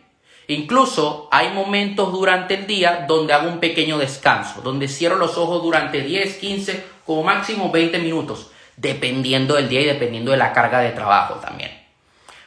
Incluso 0.50 1.28
hay 1.30 1.50
momentos 1.50 2.10
durante 2.10 2.54
el 2.54 2.66
día 2.66 3.04
donde 3.06 3.32
hago 3.32 3.48
un 3.48 3.60
pequeño 3.60 3.98
descanso, 3.98 4.62
donde 4.62 4.88
cierro 4.88 5.14
los 5.14 5.38
ojos 5.38 5.62
durante 5.62 6.00
10, 6.00 6.38
15, 6.38 6.84
como 7.06 7.22
máximo 7.22 7.70
20 7.70 8.00
minutos, 8.00 8.50
dependiendo 8.76 9.54
del 9.54 9.68
día 9.68 9.82
y 9.82 9.84
dependiendo 9.84 10.32
de 10.32 10.38
la 10.38 10.52
carga 10.52 10.80
de 10.80 10.90
trabajo 10.90 11.34
también. 11.34 11.70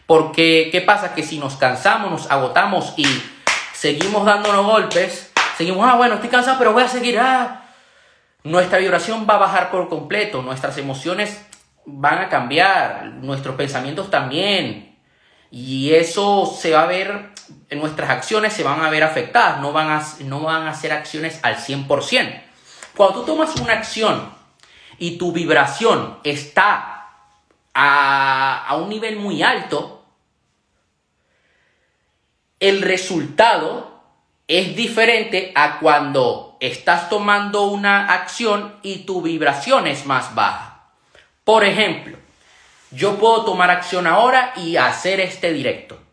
Porque, 0.05 0.67
¿qué 0.69 0.81
pasa? 0.81 1.15
Que 1.15 1.23
si 1.23 1.37
nos 1.37 1.55
cansamos, 1.55 2.11
nos 2.11 2.29
agotamos 2.29 2.93
y 2.97 3.05
seguimos 3.71 4.25
dándonos 4.25 4.65
golpes, 4.65 5.31
seguimos, 5.57 5.87
ah, 5.89 5.95
bueno, 5.95 6.15
estoy 6.15 6.29
cansado, 6.29 6.57
pero 6.57 6.73
voy 6.73 6.83
a 6.83 6.89
seguir, 6.89 7.17
ah, 7.19 7.67
nuestra 8.43 8.79
vibración 8.79 9.25
va 9.29 9.35
a 9.35 9.39
bajar 9.39 9.71
por 9.71 9.87
completo, 9.87 10.41
nuestras 10.41 10.77
emociones 10.77 11.41
van 11.85 12.17
a 12.17 12.27
cambiar, 12.27 13.05
nuestros 13.21 13.55
pensamientos 13.55 14.11
también. 14.11 14.97
Y 15.51 15.93
eso 15.93 16.51
se 16.59 16.71
va 16.71 16.81
a 16.81 16.87
ver, 16.87 17.32
nuestras 17.71 18.09
acciones 18.09 18.53
se 18.53 18.63
van 18.63 18.81
a 18.81 18.89
ver 18.89 19.03
afectadas, 19.03 19.59
no 19.59 19.71
van 19.71 19.89
a, 19.89 20.05
no 20.25 20.41
van 20.41 20.67
a 20.67 20.73
ser 20.73 20.93
acciones 20.93 21.39
al 21.43 21.57
100%. 21.57 22.41
Cuando 22.95 23.19
tú 23.19 23.25
tomas 23.25 23.55
una 23.57 23.73
acción 23.73 24.33
y 24.97 25.17
tu 25.17 25.31
vibración 25.31 26.19
está 26.23 27.09
a, 27.73 28.65
a 28.67 28.75
un 28.75 28.89
nivel 28.89 29.17
muy 29.17 29.41
alto, 29.41 30.05
el 32.59 32.81
resultado 32.81 34.01
es 34.47 34.75
diferente 34.75 35.51
a 35.55 35.79
cuando 35.79 36.57
estás 36.59 37.09
tomando 37.09 37.63
una 37.63 38.13
acción 38.13 38.75
y 38.83 38.99
tu 38.99 39.21
vibración 39.21 39.87
es 39.87 40.05
más 40.05 40.35
baja. 40.35 40.91
Por 41.43 41.65
ejemplo, 41.65 42.17
yo 42.91 43.17
puedo 43.17 43.43
tomar 43.43 43.71
acción 43.71 44.07
ahora 44.07 44.53
y 44.55 44.77
hacer 44.77 45.19
este 45.19 45.51
directo 45.51 46.03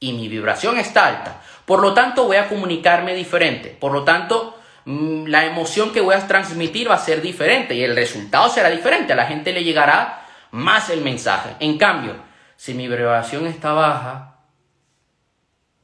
y 0.00 0.14
mi 0.14 0.28
vibración 0.28 0.78
está 0.78 1.06
alta. 1.06 1.42
Por 1.66 1.82
lo 1.82 1.92
tanto, 1.92 2.24
voy 2.24 2.38
a 2.38 2.48
comunicarme 2.48 3.14
diferente. 3.14 3.68
Por 3.68 3.92
lo 3.92 4.02
tanto, 4.02 4.58
mm, 4.86 5.26
la 5.26 5.44
emoción 5.44 5.92
que 5.92 6.00
voy 6.00 6.14
a 6.14 6.26
transmitir 6.26 6.90
va 6.90 6.94
a 6.94 6.98
ser 6.98 7.20
diferente 7.20 7.74
y 7.74 7.84
el 7.84 7.94
resultado 7.94 8.48
será 8.48 8.70
diferente. 8.70 9.12
A 9.12 9.16
la 9.16 9.26
gente 9.26 9.52
le 9.52 9.62
llegará 9.62 10.26
más 10.50 10.88
el 10.88 11.02
mensaje. 11.02 11.54
En 11.60 11.76
cambio, 11.76 12.16
si 12.56 12.72
mi 12.74 12.88
vibración 12.88 13.46
está 13.46 13.72
baja, 13.72 14.38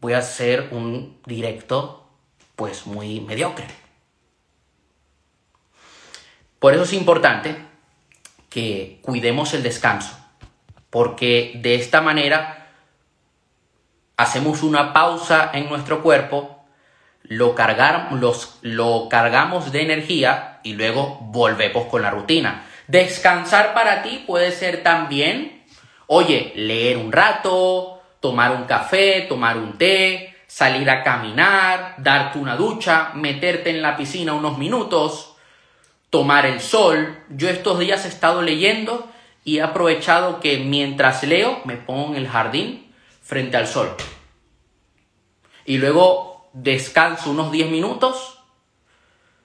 voy 0.00 0.14
a 0.14 0.18
hacer 0.18 0.68
un 0.70 1.20
directo 1.26 2.10
pues 2.56 2.86
muy 2.86 3.20
mediocre. 3.20 3.66
Por 6.58 6.72
eso 6.72 6.84
es 6.84 6.94
importante 6.94 7.54
que 8.48 8.98
cuidemos 9.02 9.52
el 9.52 9.62
descanso, 9.62 10.18
porque 10.88 11.52
de 11.62 11.74
esta 11.74 12.00
manera 12.00 12.55
hacemos 14.16 14.62
una 14.62 14.92
pausa 14.92 15.50
en 15.52 15.68
nuestro 15.68 16.02
cuerpo, 16.02 16.64
lo, 17.22 17.54
lo 18.62 19.08
cargamos 19.08 19.72
de 19.72 19.82
energía 19.82 20.60
y 20.62 20.74
luego 20.74 21.18
volvemos 21.20 21.86
con 21.86 22.02
la 22.02 22.10
rutina. 22.10 22.64
Descansar 22.86 23.74
para 23.74 24.02
ti 24.02 24.24
puede 24.26 24.52
ser 24.52 24.82
también, 24.82 25.64
oye, 26.06 26.52
leer 26.54 26.96
un 26.96 27.12
rato, 27.12 28.02
tomar 28.20 28.52
un 28.52 28.64
café, 28.64 29.26
tomar 29.28 29.58
un 29.58 29.76
té, 29.76 30.34
salir 30.46 30.88
a 30.88 31.02
caminar, 31.02 31.96
darte 31.98 32.38
una 32.38 32.56
ducha, 32.56 33.10
meterte 33.14 33.70
en 33.70 33.82
la 33.82 33.96
piscina 33.96 34.32
unos 34.32 34.56
minutos, 34.56 35.34
tomar 36.10 36.46
el 36.46 36.60
sol. 36.60 37.18
Yo 37.28 37.50
estos 37.50 37.80
días 37.80 38.04
he 38.04 38.08
estado 38.08 38.40
leyendo 38.40 39.08
y 39.44 39.58
he 39.58 39.62
aprovechado 39.62 40.40
que 40.40 40.58
mientras 40.58 41.24
leo 41.24 41.60
me 41.64 41.76
pongo 41.76 42.14
en 42.14 42.16
el 42.16 42.28
jardín 42.28 42.85
frente 43.26 43.56
al 43.56 43.66
sol. 43.66 43.90
Y 45.64 45.78
luego 45.78 46.48
descanso 46.52 47.30
unos 47.30 47.50
10 47.50 47.70
minutos 47.70 48.38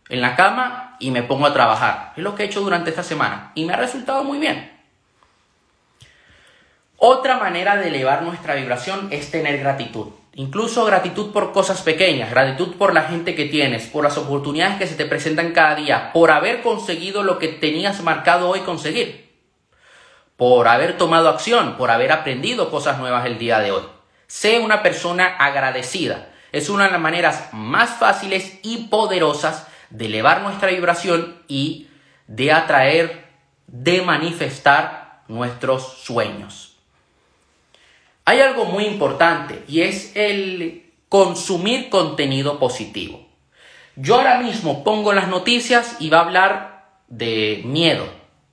en 0.07 0.21
la 0.21 0.35
cama 0.35 0.97
y 0.99 1.09
me 1.09 1.23
pongo 1.23 1.47
a 1.47 1.53
trabajar. 1.53 2.13
Es 2.15 2.23
lo 2.23 2.35
que 2.35 2.43
he 2.43 2.45
hecho 2.45 2.61
durante 2.61 2.91
esta 2.91 3.03
semana 3.03 3.51
y 3.55 3.65
me 3.65 3.73
ha 3.73 3.77
resultado 3.77 4.23
muy 4.23 4.37
bien. 4.37 4.71
Otra 6.97 7.37
manera 7.37 7.77
de 7.77 7.87
elevar 7.87 8.21
nuestra 8.21 8.53
vibración 8.53 9.07
es 9.09 9.31
tener 9.31 9.57
gratitud. 9.57 10.09
Incluso 10.35 10.85
gratitud 10.85 11.33
por 11.33 11.51
cosas 11.51 11.81
pequeñas, 11.81 12.29
gratitud 12.29 12.75
por 12.75 12.93
la 12.93 13.03
gente 13.03 13.33
que 13.33 13.45
tienes, 13.45 13.87
por 13.87 14.03
las 14.03 14.17
oportunidades 14.17 14.77
que 14.77 14.87
se 14.87 14.95
te 14.95 15.05
presentan 15.05 15.51
cada 15.51 15.75
día, 15.75 16.13
por 16.13 16.29
haber 16.29 16.61
conseguido 16.61 17.23
lo 17.23 17.39
que 17.39 17.47
tenías 17.47 18.01
marcado 18.03 18.47
hoy 18.47 18.59
conseguir, 18.59 19.30
por 20.41 20.67
haber 20.67 20.97
tomado 20.97 21.29
acción, 21.29 21.77
por 21.77 21.91
haber 21.91 22.11
aprendido 22.11 22.71
cosas 22.71 22.97
nuevas 22.97 23.27
el 23.27 23.37
día 23.37 23.59
de 23.59 23.71
hoy. 23.71 23.83
Sé 24.25 24.57
una 24.57 24.81
persona 24.81 25.27
agradecida. 25.37 26.29
Es 26.51 26.69
una 26.69 26.85
de 26.85 26.91
las 26.91 26.99
maneras 26.99 27.49
más 27.51 27.91
fáciles 27.91 28.57
y 28.63 28.87
poderosas 28.87 29.67
de 29.91 30.07
elevar 30.07 30.41
nuestra 30.41 30.71
vibración 30.71 31.37
y 31.47 31.89
de 32.25 32.51
atraer, 32.51 33.27
de 33.67 34.01
manifestar 34.01 35.21
nuestros 35.27 35.99
sueños 35.99 36.71
hay 38.31 38.39
algo 38.39 38.63
muy 38.63 38.85
importante 38.85 39.63
y 39.67 39.81
es 39.81 40.15
el 40.15 40.85
consumir 41.09 41.89
contenido 41.89 42.59
positivo. 42.59 43.27
Yo 43.97 44.15
ahora 44.15 44.39
mismo 44.39 44.85
pongo 44.85 45.11
las 45.11 45.27
noticias 45.27 45.97
y 45.99 46.09
va 46.09 46.19
a 46.19 46.23
hablar 46.23 46.85
de 47.09 47.61
miedo, 47.65 48.05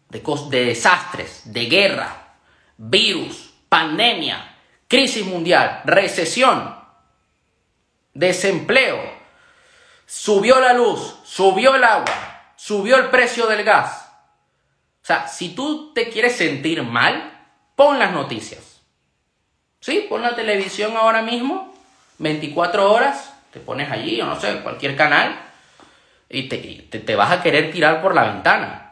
de, 0.09 0.23
de 0.51 0.65
desastres, 0.65 1.43
de 1.45 1.67
guerra, 1.67 2.35
virus, 2.77 3.51
pandemia, 3.69 4.57
crisis 4.87 5.25
mundial, 5.25 5.83
recesión, 5.85 6.77
desempleo, 8.15 8.99
subió 10.07 10.61
la 10.61 10.73
luz, 10.73 11.17
subió 11.25 11.75
el 11.75 11.85
agua, 11.85 12.53
subió 12.57 12.97
el 12.97 13.11
precio 13.11 13.47
del 13.47 13.65
gas. 13.65 14.11
O 15.03 15.07
sea, 15.09 15.29
si 15.29 15.51
tú 15.55 15.93
te 15.95 16.09
quieres 16.09 16.37
sentir 16.37 16.83
mal, 16.83 17.47
pon 17.77 17.99
las 17.99 18.13
noticias. 18.13 18.83
Sí, 19.81 20.07
pon 20.09 20.23
la 20.23 20.35
televisión 20.35 20.97
ahora 20.97 21.23
mismo, 21.23 21.75
24 22.19 22.91
horas, 22.93 23.33
te 23.53 23.61
pones 23.61 23.91
allí, 23.91 24.21
o 24.21 24.27
no 24.27 24.41
sé, 24.41 24.61
cualquier 24.61 24.97
canal, 24.97 25.39
y 26.29 26.49
te, 26.49 26.99
te 26.99 27.17
vas 27.17 27.31
a 27.31 27.43
querer 27.43 27.71
tirar 27.71 28.03
por 28.03 28.15
la 28.15 28.25
ventana. 28.25 28.88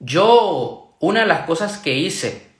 Yo, 0.00 0.96
una 0.98 1.20
de 1.20 1.26
las 1.26 1.40
cosas 1.40 1.78
que 1.78 1.94
hice 1.94 2.50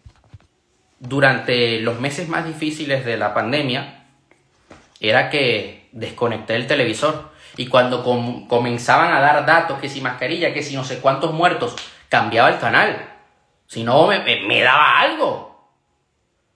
durante 0.98 1.80
los 1.80 1.98
meses 1.98 2.28
más 2.28 2.44
difíciles 2.44 3.04
de 3.06 3.16
la 3.16 3.32
pandemia 3.32 4.04
era 5.00 5.30
que 5.30 5.88
desconecté 5.92 6.54
el 6.54 6.66
televisor. 6.66 7.30
Y 7.56 7.66
cuando 7.66 8.04
comenzaban 8.48 9.12
a 9.12 9.20
dar 9.20 9.44
datos, 9.46 9.80
que 9.80 9.88
si 9.88 10.00
mascarilla, 10.00 10.54
que 10.54 10.62
si 10.62 10.76
no 10.76 10.84
sé 10.84 11.00
cuántos 11.00 11.32
muertos, 11.32 11.74
cambiaba 12.08 12.50
el 12.50 12.58
canal. 12.58 13.08
Si 13.66 13.82
no, 13.82 14.06
me, 14.06 14.62
daba 14.62 15.00
algo. 15.00 15.72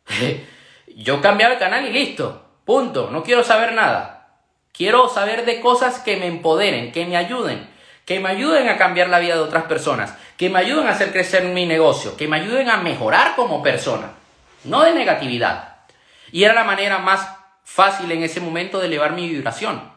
Yo 0.96 1.20
cambiaba 1.20 1.54
el 1.54 1.58
canal 1.58 1.86
y 1.86 1.92
listo. 1.92 2.44
Punto. 2.64 3.10
No 3.10 3.22
quiero 3.22 3.42
saber 3.42 3.72
nada. 3.72 4.40
Quiero 4.72 5.08
saber 5.08 5.44
de 5.46 5.60
cosas 5.60 6.00
que 6.00 6.16
me 6.16 6.26
empoderen, 6.26 6.92
que 6.92 7.06
me 7.06 7.16
ayuden, 7.16 7.68
que 8.04 8.20
me 8.20 8.28
ayuden 8.28 8.68
a 8.68 8.76
cambiar 8.76 9.08
la 9.08 9.18
vida 9.18 9.34
de 9.34 9.40
otras 9.40 9.64
personas, 9.64 10.14
que 10.37 10.50
me 10.50 10.58
ayuden 10.58 10.87
a 10.87 10.90
hacer 10.90 11.12
crecer 11.12 11.44
mi 11.44 11.66
negocio, 11.66 12.16
que 12.16 12.28
me 12.28 12.37
ayuden 12.37 12.68
a 12.68 12.76
mejorar 12.76 13.34
como 13.34 13.62
persona, 13.62 14.12
no 14.64 14.82
de 14.82 14.92
negatividad. 14.92 15.76
Y 16.30 16.44
era 16.44 16.54
la 16.54 16.64
manera 16.64 16.99
más 16.99 17.26
fácil 17.64 18.11
en 18.12 18.23
ese 18.23 18.40
momento 18.40 18.78
de 18.78 18.87
elevar 18.87 19.12
mi 19.12 19.28
vibración. 19.28 19.92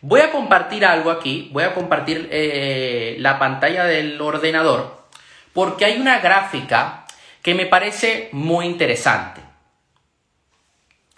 Voy 0.00 0.20
a 0.20 0.30
compartir 0.30 0.84
algo 0.84 1.10
aquí, 1.10 1.48
voy 1.52 1.64
a 1.64 1.74
compartir 1.74 2.28
eh, 2.30 3.16
la 3.20 3.38
pantalla 3.38 3.84
del 3.84 4.20
ordenador, 4.20 5.04
porque 5.52 5.84
hay 5.84 6.00
una 6.00 6.18
gráfica 6.18 7.06
que 7.42 7.54
me 7.54 7.66
parece 7.66 8.28
muy 8.32 8.66
interesante. 8.66 9.40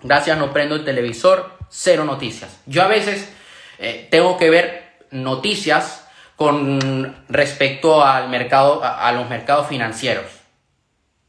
Gracias, 0.00 0.38
no 0.38 0.52
prendo 0.52 0.76
el 0.76 0.84
televisor, 0.84 1.58
cero 1.68 2.04
noticias. 2.04 2.60
Yo 2.66 2.82
a 2.82 2.86
veces 2.86 3.32
eh, 3.78 4.06
tengo 4.10 4.36
que 4.36 4.50
ver 4.50 4.87
noticias 5.10 6.04
con 6.36 7.16
respecto 7.28 8.04
al 8.04 8.28
mercado, 8.28 8.80
a, 8.84 9.10
los 9.12 9.28
mercados 9.28 9.66
financieros. 9.66 10.26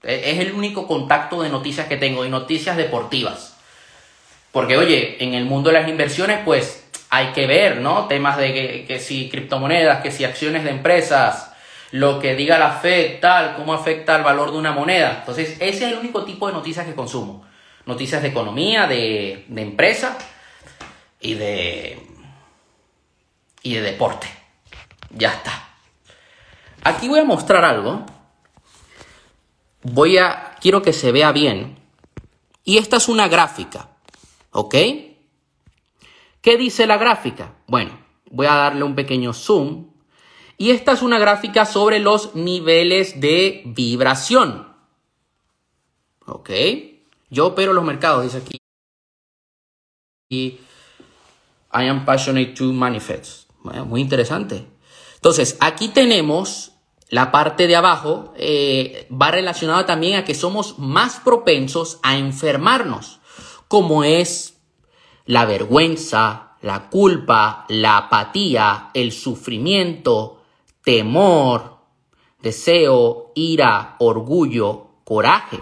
E, 0.03 0.31
es 0.31 0.39
el 0.39 0.53
único 0.53 0.85
contacto 0.85 1.41
de 1.41 1.49
noticias 1.49 1.87
que 1.87 1.97
tengo 1.97 2.25
y 2.25 2.29
noticias 2.29 2.77
deportivas. 2.77 3.57
Porque, 4.51 4.77
oye, 4.77 5.17
en 5.23 5.33
el 5.33 5.45
mundo 5.45 5.71
de 5.71 5.79
las 5.79 5.89
inversiones, 5.89 6.41
pues 6.45 6.87
hay 7.09 7.27
que 7.27 7.47
ver, 7.47 7.77
¿no? 7.77 8.05
Temas 8.05 8.37
de 8.37 8.85
que, 8.87 8.99
si 8.99 9.29
criptomonedas, 9.29 10.01
que 10.01 10.11
si 10.11 10.25
acciones 10.25 10.63
de 10.63 10.69
empresas, 10.69 11.51
lo 11.91 12.19
que 12.19 12.35
diga 12.35 12.59
la 12.59 12.73
Fed, 12.73 13.19
tal, 13.19 13.55
cómo 13.55 13.73
afecta 13.73 14.15
el 14.15 14.23
valor 14.23 14.51
de 14.51 14.57
una 14.57 14.73
moneda. 14.73 15.17
Entonces, 15.21 15.57
ese 15.59 15.85
es 15.85 15.91
el 15.91 15.97
único 15.97 16.23
tipo 16.23 16.45
de 16.45 16.53
noticias 16.53 16.85
que 16.85 16.93
consumo. 16.93 17.45
Noticias 17.87 18.21
de 18.21 18.27
economía, 18.27 18.85
de, 18.85 19.45
de 19.47 19.61
empresa 19.63 20.17
y 21.19 21.33
de, 21.33 22.08
y 23.63 23.73
de 23.75 23.81
deporte. 23.81 24.27
Ya 25.11 25.33
está. 25.33 25.69
Aquí 26.83 27.07
voy 27.07 27.19
a 27.19 27.25
mostrar 27.25 27.65
algo. 27.65 28.05
Voy 29.83 30.17
a, 30.17 30.55
quiero 30.61 30.81
que 30.81 30.93
se 30.93 31.11
vea 31.11 31.31
bien. 31.31 31.77
Y 32.63 32.77
esta 32.77 32.97
es 32.97 33.09
una 33.09 33.27
gráfica. 33.27 33.89
¿Ok? 34.51 34.75
¿Qué 36.41 36.57
dice 36.57 36.87
la 36.87 36.97
gráfica? 36.97 37.55
Bueno, 37.67 37.99
voy 38.29 38.47
a 38.47 38.55
darle 38.55 38.83
un 38.83 38.95
pequeño 38.95 39.33
zoom. 39.33 39.87
Y 40.57 40.71
esta 40.71 40.91
es 40.93 41.01
una 41.01 41.19
gráfica 41.19 41.65
sobre 41.65 41.99
los 41.99 42.35
niveles 42.35 43.19
de 43.21 43.63
vibración. 43.65 44.75
¿Ok? 46.25 46.49
Yo 47.29 47.47
opero 47.47 47.73
los 47.73 47.83
mercados, 47.83 48.23
dice 48.23 48.37
aquí. 48.37 48.57
Y 50.29 50.59
I 51.73 51.87
am 51.87 52.05
passionate 52.05 52.53
to 52.53 52.65
manifest. 52.65 53.48
Muy 53.63 54.01
interesante. 54.01 54.65
Entonces, 55.15 55.57
aquí 55.59 55.89
tenemos 55.89 56.73
la 57.09 57.31
parte 57.31 57.67
de 57.67 57.75
abajo, 57.75 58.33
eh, 58.37 59.07
va 59.11 59.31
relacionada 59.31 59.85
también 59.85 60.17
a 60.17 60.25
que 60.25 60.35
somos 60.35 60.77
más 60.77 61.19
propensos 61.19 61.99
a 62.03 62.17
enfermarnos, 62.17 63.19
como 63.67 64.03
es 64.03 64.59
la 65.25 65.45
vergüenza, 65.45 66.53
la 66.61 66.89
culpa, 66.89 67.65
la 67.67 67.97
apatía, 67.97 68.89
el 68.93 69.11
sufrimiento, 69.11 70.43
temor, 70.83 71.77
deseo, 72.41 73.31
ira, 73.35 73.95
orgullo, 73.99 74.87
coraje. 75.03 75.59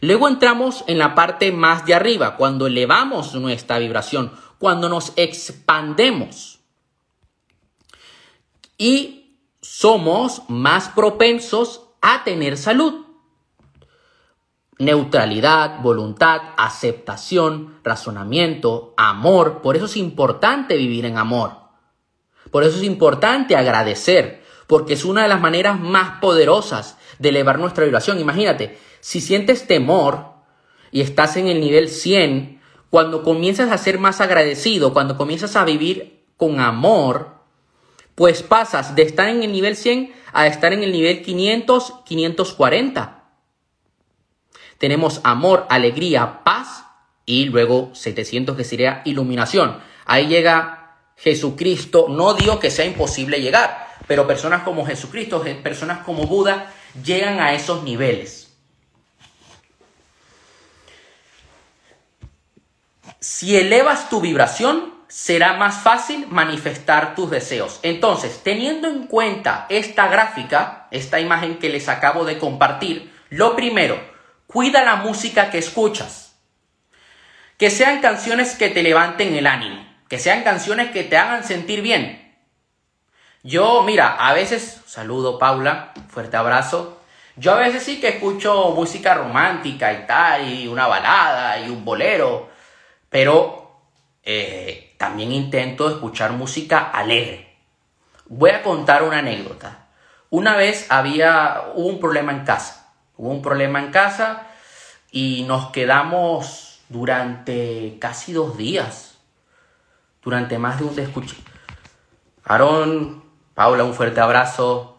Luego 0.00 0.28
entramos 0.28 0.84
en 0.86 0.98
la 0.98 1.14
parte 1.16 1.50
más 1.50 1.84
de 1.84 1.94
arriba, 1.94 2.36
cuando 2.36 2.68
elevamos 2.68 3.34
nuestra 3.34 3.78
vibración, 3.78 4.32
cuando 4.58 4.88
nos 4.88 5.12
expandemos. 5.16 6.60
Y 8.76 9.36
somos 9.60 10.42
más 10.48 10.88
propensos 10.90 11.82
a 12.00 12.24
tener 12.24 12.56
salud 12.56 13.08
neutralidad, 14.78 15.80
voluntad, 15.80 16.40
aceptación, 16.56 17.80
razonamiento, 17.82 18.94
amor. 18.96 19.60
Por 19.60 19.76
eso 19.76 19.86
es 19.86 19.96
importante 19.96 20.76
vivir 20.76 21.04
en 21.04 21.18
amor. 21.18 21.52
Por 22.50 22.62
eso 22.62 22.78
es 22.78 22.84
importante 22.84 23.56
agradecer, 23.56 24.42
porque 24.66 24.94
es 24.94 25.04
una 25.04 25.22
de 25.22 25.28
las 25.28 25.40
maneras 25.40 25.78
más 25.78 26.20
poderosas 26.20 26.96
de 27.18 27.30
elevar 27.30 27.58
nuestra 27.58 27.84
vibración. 27.84 28.20
Imagínate, 28.20 28.78
si 29.00 29.20
sientes 29.20 29.66
temor 29.66 30.32
y 30.90 31.00
estás 31.00 31.36
en 31.36 31.48
el 31.48 31.60
nivel 31.60 31.88
100, 31.88 32.57
cuando 32.90 33.22
comienzas 33.22 33.70
a 33.70 33.78
ser 33.78 33.98
más 33.98 34.20
agradecido, 34.20 34.92
cuando 34.92 35.16
comienzas 35.16 35.56
a 35.56 35.64
vivir 35.64 36.24
con 36.36 36.60
amor, 36.60 37.36
pues 38.14 38.42
pasas 38.42 38.94
de 38.94 39.02
estar 39.02 39.28
en 39.28 39.42
el 39.42 39.52
nivel 39.52 39.76
100 39.76 40.12
a 40.32 40.46
estar 40.46 40.72
en 40.72 40.82
el 40.82 40.92
nivel 40.92 41.22
500, 41.22 41.94
540 42.04 43.18
tenemos 44.78 45.20
amor, 45.24 45.66
alegría, 45.68 46.44
paz 46.44 46.84
y 47.26 47.46
luego 47.46 47.90
700 47.94 48.56
que 48.56 48.64
sería 48.64 49.02
iluminación. 49.04 49.78
Ahí 50.06 50.28
llega 50.28 50.96
Jesucristo. 51.16 52.06
No 52.08 52.34
digo 52.34 52.60
que 52.60 52.70
sea 52.70 52.86
imposible 52.86 53.42
llegar, 53.42 53.88
pero 54.06 54.26
personas 54.26 54.62
como 54.62 54.86
Jesucristo, 54.86 55.44
personas 55.62 56.04
como 56.04 56.26
Buda, 56.26 56.72
llegan 57.04 57.40
a 57.40 57.52
esos 57.54 57.82
niveles. 57.82 58.47
Si 63.20 63.56
elevas 63.56 64.08
tu 64.08 64.20
vibración, 64.20 64.94
será 65.08 65.54
más 65.54 65.78
fácil 65.82 66.26
manifestar 66.28 67.14
tus 67.14 67.30
deseos. 67.30 67.80
Entonces, 67.82 68.40
teniendo 68.42 68.88
en 68.88 69.06
cuenta 69.06 69.66
esta 69.68 70.08
gráfica, 70.08 70.86
esta 70.90 71.18
imagen 71.20 71.58
que 71.58 71.68
les 71.68 71.88
acabo 71.88 72.24
de 72.24 72.38
compartir, 72.38 73.12
lo 73.30 73.56
primero, 73.56 73.98
Cuida 74.48 74.82
la 74.82 74.96
música 74.96 75.50
que 75.50 75.58
escuchas. 75.58 76.34
Que 77.58 77.68
sean 77.70 78.00
canciones 78.00 78.56
que 78.56 78.70
te 78.70 78.82
levanten 78.82 79.34
el 79.34 79.46
ánimo. 79.46 79.86
Que 80.08 80.18
sean 80.18 80.42
canciones 80.42 80.90
que 80.90 81.04
te 81.04 81.18
hagan 81.18 81.44
sentir 81.44 81.82
bien. 81.82 82.34
Yo, 83.42 83.82
mira, 83.82 84.14
a 84.14 84.32
veces, 84.32 84.80
saludo 84.86 85.38
Paula, 85.38 85.92
fuerte 86.08 86.38
abrazo. 86.38 87.02
Yo 87.36 87.52
a 87.52 87.58
veces 87.58 87.82
sí 87.82 88.00
que 88.00 88.08
escucho 88.08 88.70
música 88.70 89.12
romántica 89.12 89.92
y 89.92 90.06
tal, 90.06 90.48
y 90.48 90.66
una 90.66 90.86
balada 90.86 91.60
y 91.60 91.68
un 91.68 91.84
bolero, 91.84 92.48
pero 93.10 93.80
eh, 94.22 94.94
también 94.98 95.32
intento 95.32 95.88
escuchar 95.88 96.32
música 96.32 96.90
alegre. 96.90 97.56
Voy 98.26 98.50
a 98.50 98.62
contar 98.62 99.02
una 99.02 99.18
anécdota. 99.18 99.86
Una 100.30 100.56
vez 100.56 100.86
había, 100.90 101.62
un 101.74 101.98
problema 102.00 102.32
en 102.32 102.44
casa 102.44 102.78
Hubo 103.18 103.30
un 103.30 103.42
problema 103.42 103.80
en 103.80 103.90
casa 103.90 104.46
y 105.10 105.44
nos 105.48 105.70
quedamos 105.72 106.80
durante 106.88 107.98
casi 108.00 108.32
dos 108.32 108.56
días. 108.56 109.16
Durante 110.22 110.56
más 110.58 110.78
de 110.78 110.84
un 110.84 110.98
escuché. 110.98 111.36
Aarón, 112.44 113.24
Paula, 113.54 113.82
un 113.82 113.94
fuerte 113.94 114.20
abrazo. 114.20 114.98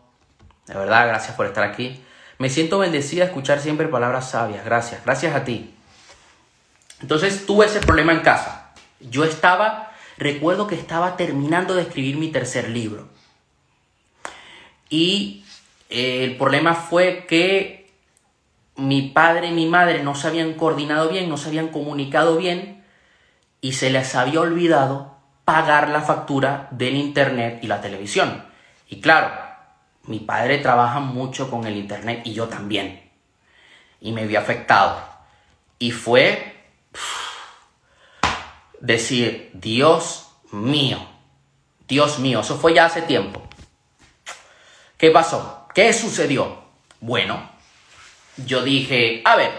De 0.67 0.73
verdad, 0.73 1.07
gracias 1.07 1.35
por 1.37 1.45
estar 1.45 1.63
aquí. 1.63 2.03
Me 2.39 2.49
siento 2.49 2.79
bendecida 2.79 3.23
de 3.23 3.29
escuchar 3.29 3.61
siempre 3.61 3.87
palabras 3.87 4.29
sabias. 4.29 4.65
Gracias, 4.65 5.01
gracias 5.05 5.33
a 5.33 5.45
ti. 5.45 5.73
Entonces 7.01 7.45
tuve 7.45 7.65
ese 7.65 7.79
problema 7.79 8.13
en 8.13 8.19
casa. 8.21 8.73
Yo 8.99 9.23
estaba, 9.23 9.91
recuerdo 10.17 10.67
que 10.67 10.75
estaba 10.75 11.17
terminando 11.17 11.75
de 11.75 11.83
escribir 11.83 12.17
mi 12.17 12.29
tercer 12.29 12.69
libro. 12.69 13.07
Y 14.89 15.45
eh, 15.89 16.23
el 16.23 16.37
problema 16.37 16.73
fue 16.75 17.25
que 17.27 17.89
mi 18.75 19.09
padre 19.09 19.47
y 19.47 19.51
mi 19.51 19.67
madre 19.67 20.03
no 20.03 20.15
se 20.15 20.27
habían 20.27 20.53
coordinado 20.53 21.09
bien, 21.09 21.29
no 21.29 21.37
se 21.37 21.49
habían 21.49 21.69
comunicado 21.69 22.37
bien 22.37 22.83
y 23.61 23.73
se 23.73 23.89
les 23.89 24.15
había 24.15 24.41
olvidado 24.41 25.17
pagar 25.45 25.89
la 25.89 26.01
factura 26.01 26.67
del 26.71 26.95
internet 26.95 27.59
y 27.61 27.67
la 27.67 27.81
televisión. 27.81 28.45
Y 28.87 29.01
claro, 29.01 29.31
mi 30.03 30.19
padre 30.19 30.59
trabaja 30.59 30.99
mucho 30.99 31.49
con 31.49 31.65
el 31.65 31.75
internet 31.75 32.21
y 32.23 32.33
yo 32.33 32.47
también. 32.47 33.01
Y 34.01 34.11
me 34.11 34.21
había 34.21 34.39
afectado. 34.39 34.99
Y 35.77 35.91
fue 35.91 36.58
decir, 38.79 39.51
Dios 39.53 40.31
mío, 40.51 40.99
Dios 41.87 42.19
mío, 42.19 42.41
eso 42.41 42.57
fue 42.57 42.73
ya 42.73 42.85
hace 42.85 43.01
tiempo. 43.01 43.41
¿Qué 44.97 45.11
pasó? 45.11 45.67
¿Qué 45.73 45.93
sucedió? 45.93 46.63
Bueno, 46.99 47.49
yo 48.45 48.63
dije, 48.63 49.21
a 49.25 49.35
ver, 49.35 49.51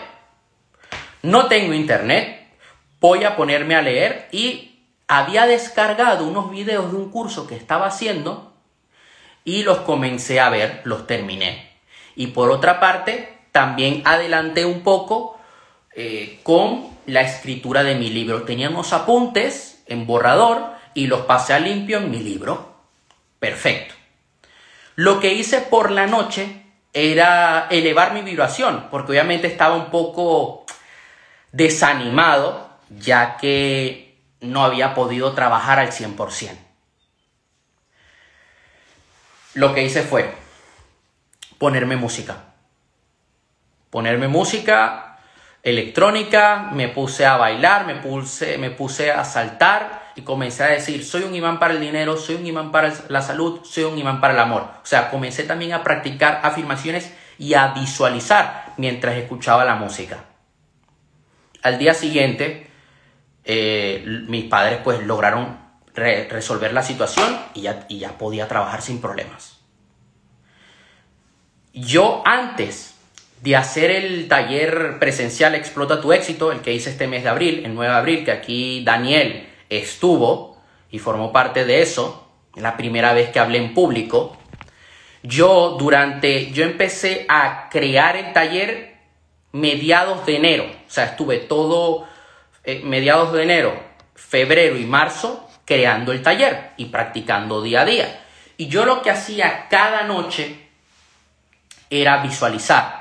no 1.22 1.46
tengo 1.46 1.72
internet, 1.72 2.54
voy 3.00 3.24
a 3.24 3.36
ponerme 3.36 3.74
a 3.74 3.82
leer 3.82 4.28
y 4.32 4.84
había 5.08 5.46
descargado 5.46 6.26
unos 6.26 6.50
videos 6.50 6.92
de 6.92 6.96
un 6.96 7.10
curso 7.10 7.46
que 7.46 7.56
estaba 7.56 7.86
haciendo 7.86 8.54
y 9.44 9.62
los 9.62 9.78
comencé 9.78 10.40
a 10.40 10.50
ver, 10.50 10.82
los 10.84 11.06
terminé. 11.06 11.70
Y 12.14 12.28
por 12.28 12.50
otra 12.50 12.80
parte, 12.80 13.38
también 13.52 14.02
adelanté 14.04 14.64
un 14.64 14.82
poco 14.82 15.39
eh, 15.94 16.40
con 16.42 16.88
la 17.06 17.22
escritura 17.22 17.82
de 17.82 17.96
mi 17.96 18.10
libro. 18.10 18.42
Tenía 18.42 18.70
unos 18.70 18.92
apuntes 18.92 19.82
en 19.86 20.06
borrador 20.06 20.72
y 20.94 21.06
los 21.06 21.22
pasé 21.22 21.54
a 21.54 21.58
limpio 21.58 21.98
en 21.98 22.10
mi 22.10 22.20
libro. 22.20 22.74
Perfecto. 23.38 23.94
Lo 24.96 25.18
que 25.18 25.32
hice 25.32 25.60
por 25.60 25.90
la 25.90 26.06
noche 26.06 26.62
era 26.92 27.66
elevar 27.70 28.12
mi 28.12 28.22
vibración, 28.22 28.88
porque 28.90 29.12
obviamente 29.12 29.46
estaba 29.46 29.76
un 29.76 29.90
poco 29.90 30.66
desanimado, 31.52 32.68
ya 32.90 33.36
que 33.36 34.18
no 34.40 34.64
había 34.64 34.94
podido 34.94 35.32
trabajar 35.32 35.78
al 35.78 35.90
100%. 35.90 36.56
Lo 39.54 39.74
que 39.74 39.84
hice 39.84 40.02
fue 40.02 40.34
ponerme 41.58 41.96
música. 41.96 42.44
Ponerme 43.90 44.28
música 44.28 45.09
electrónica, 45.62 46.70
me 46.72 46.88
puse 46.88 47.26
a 47.26 47.36
bailar, 47.36 47.86
me 47.86 47.96
puse, 47.96 48.58
me 48.58 48.70
puse 48.70 49.10
a 49.10 49.24
saltar 49.24 50.12
y 50.16 50.22
comencé 50.22 50.64
a 50.64 50.68
decir, 50.68 51.04
soy 51.04 51.22
un 51.22 51.34
imán 51.34 51.58
para 51.58 51.74
el 51.74 51.80
dinero, 51.80 52.16
soy 52.16 52.36
un 52.36 52.46
imán 52.46 52.72
para 52.72 52.92
la 53.08 53.22
salud, 53.22 53.60
soy 53.64 53.84
un 53.84 53.98
imán 53.98 54.20
para 54.20 54.34
el 54.34 54.40
amor. 54.40 54.62
O 54.62 54.86
sea, 54.86 55.10
comencé 55.10 55.44
también 55.44 55.72
a 55.72 55.82
practicar 55.82 56.40
afirmaciones 56.42 57.12
y 57.38 57.54
a 57.54 57.68
visualizar 57.68 58.74
mientras 58.76 59.16
escuchaba 59.16 59.64
la 59.64 59.76
música. 59.76 60.24
Al 61.62 61.78
día 61.78 61.94
siguiente, 61.94 62.70
eh, 63.44 64.04
mis 64.28 64.44
padres 64.44 64.80
pues 64.82 65.04
lograron 65.06 65.58
resolver 65.94 66.72
la 66.72 66.82
situación 66.82 67.38
y 67.52 67.62
ya, 67.62 67.84
y 67.88 67.98
ya 67.98 68.16
podía 68.16 68.48
trabajar 68.48 68.80
sin 68.80 69.00
problemas. 69.00 69.58
Yo 71.72 72.22
antes 72.24 72.89
de 73.40 73.56
hacer 73.56 73.90
el 73.90 74.28
taller 74.28 74.98
presencial 74.98 75.54
Explota 75.54 76.00
tu 76.00 76.12
éxito, 76.12 76.52
el 76.52 76.60
que 76.60 76.72
hice 76.72 76.90
este 76.90 77.06
mes 77.06 77.22
de 77.22 77.30
abril, 77.30 77.62
el 77.64 77.74
9 77.74 77.92
de 77.92 77.98
abril, 77.98 78.24
que 78.24 78.32
aquí 78.32 78.84
Daniel 78.84 79.48
estuvo 79.68 80.60
y 80.90 80.98
formó 80.98 81.32
parte 81.32 81.64
de 81.64 81.82
eso, 81.82 82.28
la 82.54 82.76
primera 82.76 83.12
vez 83.12 83.30
que 83.30 83.38
hablé 83.38 83.58
en 83.58 83.74
público, 83.74 84.36
yo 85.22 85.76
durante, 85.78 86.50
yo 86.50 86.64
empecé 86.64 87.26
a 87.28 87.68
crear 87.70 88.16
el 88.16 88.32
taller 88.32 88.96
mediados 89.52 90.26
de 90.26 90.36
enero, 90.36 90.64
o 90.64 90.90
sea, 90.90 91.04
estuve 91.04 91.38
todo 91.38 92.06
eh, 92.64 92.82
mediados 92.84 93.32
de 93.32 93.42
enero, 93.42 93.80
febrero 94.14 94.76
y 94.76 94.84
marzo 94.84 95.48
creando 95.64 96.12
el 96.12 96.22
taller 96.22 96.72
y 96.76 96.86
practicando 96.86 97.62
día 97.62 97.82
a 97.82 97.84
día. 97.84 98.24
Y 98.56 98.68
yo 98.68 98.84
lo 98.84 99.02
que 99.02 99.10
hacía 99.10 99.68
cada 99.70 100.02
noche 100.02 100.68
era 101.88 102.22
visualizar. 102.22 102.99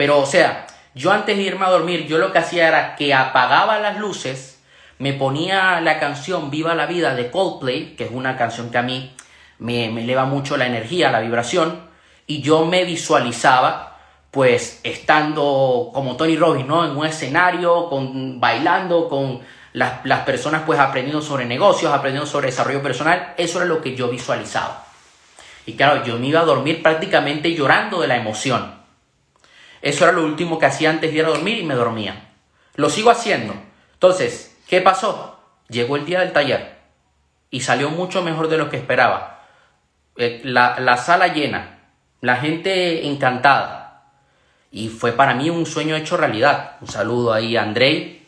Pero, 0.00 0.18
o 0.18 0.24
sea, 0.24 0.66
yo 0.94 1.12
antes 1.12 1.36
de 1.36 1.42
irme 1.42 1.66
a 1.66 1.68
dormir, 1.68 2.06
yo 2.06 2.16
lo 2.16 2.32
que 2.32 2.38
hacía 2.38 2.68
era 2.68 2.96
que 2.96 3.12
apagaba 3.12 3.78
las 3.80 3.98
luces, 3.98 4.58
me 4.96 5.12
ponía 5.12 5.78
la 5.82 6.00
canción 6.00 6.50
Viva 6.50 6.74
la 6.74 6.86
Vida 6.86 7.14
de 7.14 7.30
Coldplay, 7.30 7.96
que 7.96 8.04
es 8.04 8.10
una 8.10 8.34
canción 8.38 8.70
que 8.70 8.78
a 8.78 8.82
mí 8.82 9.14
me, 9.58 9.88
eleva 9.88 10.24
mucho 10.24 10.56
la 10.56 10.66
energía, 10.66 11.12
la 11.12 11.20
vibración, 11.20 11.82
y 12.26 12.40
yo 12.40 12.64
me 12.64 12.84
visualizaba, 12.84 13.98
pues, 14.30 14.80
estando 14.84 15.90
como 15.92 16.16
Tony 16.16 16.38
Robbins, 16.38 16.66
¿no? 16.66 16.82
En 16.86 16.96
un 16.96 17.04
escenario, 17.04 17.90
con, 17.90 18.40
bailando, 18.40 19.06
con 19.06 19.40
las, 19.74 20.02
las 20.04 20.20
personas, 20.20 20.62
pues, 20.64 20.80
aprendiendo 20.80 21.20
sobre 21.20 21.44
negocios, 21.44 21.92
aprendiendo 21.92 22.26
sobre 22.26 22.46
desarrollo 22.46 22.82
personal. 22.82 23.34
Eso 23.36 23.58
era 23.58 23.66
lo 23.66 23.82
que 23.82 23.94
yo 23.94 24.08
visualizaba. 24.08 24.86
Y 25.66 25.74
claro, 25.74 26.02
yo 26.06 26.18
me 26.18 26.28
iba 26.28 26.40
a 26.40 26.44
dormir 26.46 26.82
prácticamente 26.82 27.54
llorando 27.54 28.00
de 28.00 28.08
la 28.08 28.16
emoción. 28.16 28.79
Eso 29.82 30.04
era 30.04 30.12
lo 30.12 30.24
último 30.24 30.58
que 30.58 30.66
hacía 30.66 30.90
antes 30.90 31.10
de 31.10 31.18
ir 31.18 31.24
a 31.24 31.28
dormir 31.28 31.58
y 31.58 31.64
me 31.64 31.74
dormía. 31.74 32.28
Lo 32.74 32.90
sigo 32.90 33.10
haciendo. 33.10 33.54
Entonces, 33.94 34.56
¿qué 34.68 34.80
pasó? 34.80 35.38
Llegó 35.68 35.96
el 35.96 36.04
día 36.04 36.20
del 36.20 36.32
taller 36.32 36.78
y 37.50 37.60
salió 37.60 37.90
mucho 37.90 38.22
mejor 38.22 38.48
de 38.48 38.58
lo 38.58 38.68
que 38.68 38.76
esperaba. 38.76 39.44
Eh, 40.16 40.40
la, 40.44 40.78
la 40.80 40.96
sala 40.96 41.28
llena, 41.28 41.80
la 42.20 42.36
gente 42.36 43.06
encantada. 43.06 44.04
Y 44.70 44.88
fue 44.88 45.12
para 45.12 45.34
mí 45.34 45.50
un 45.50 45.66
sueño 45.66 45.96
hecho 45.96 46.16
realidad. 46.16 46.76
Un 46.80 46.88
saludo 46.88 47.32
ahí 47.32 47.56
a 47.56 47.62
Andrei. 47.62 48.26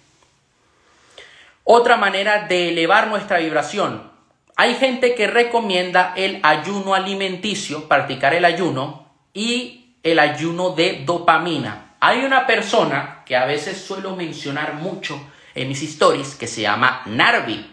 Otra 1.65 1.97
manera 1.97 2.47
de 2.47 2.71
elevar 2.71 3.09
nuestra 3.09 3.39
vibración 3.39 4.13
hay 4.57 4.75
gente 4.75 5.15
que 5.15 5.27
recomienda 5.27 6.13
el 6.17 6.41
ayuno 6.43 6.95
alimenticio, 6.95 7.89
practicar 7.89 8.35
el 8.35 8.45
ayuno 8.45 9.07
y 9.33 9.82
el 10.03 10.19
ayuno 10.19 10.71
de 10.71 11.03
dopamina. 11.05 11.97
Hay 12.01 12.25
una 12.25 12.47
persona 12.47 13.23
que 13.25 13.37
a 13.37 13.47
veces 13.47 13.81
suelo 13.81 14.17
mencionar 14.17 14.75
mucho 14.75 15.21
en 15.55 15.69
mis 15.69 15.83
stories 15.83 16.35
que 16.35 16.47
se 16.47 16.63
llama 16.63 17.03
Narvi. 17.07 17.71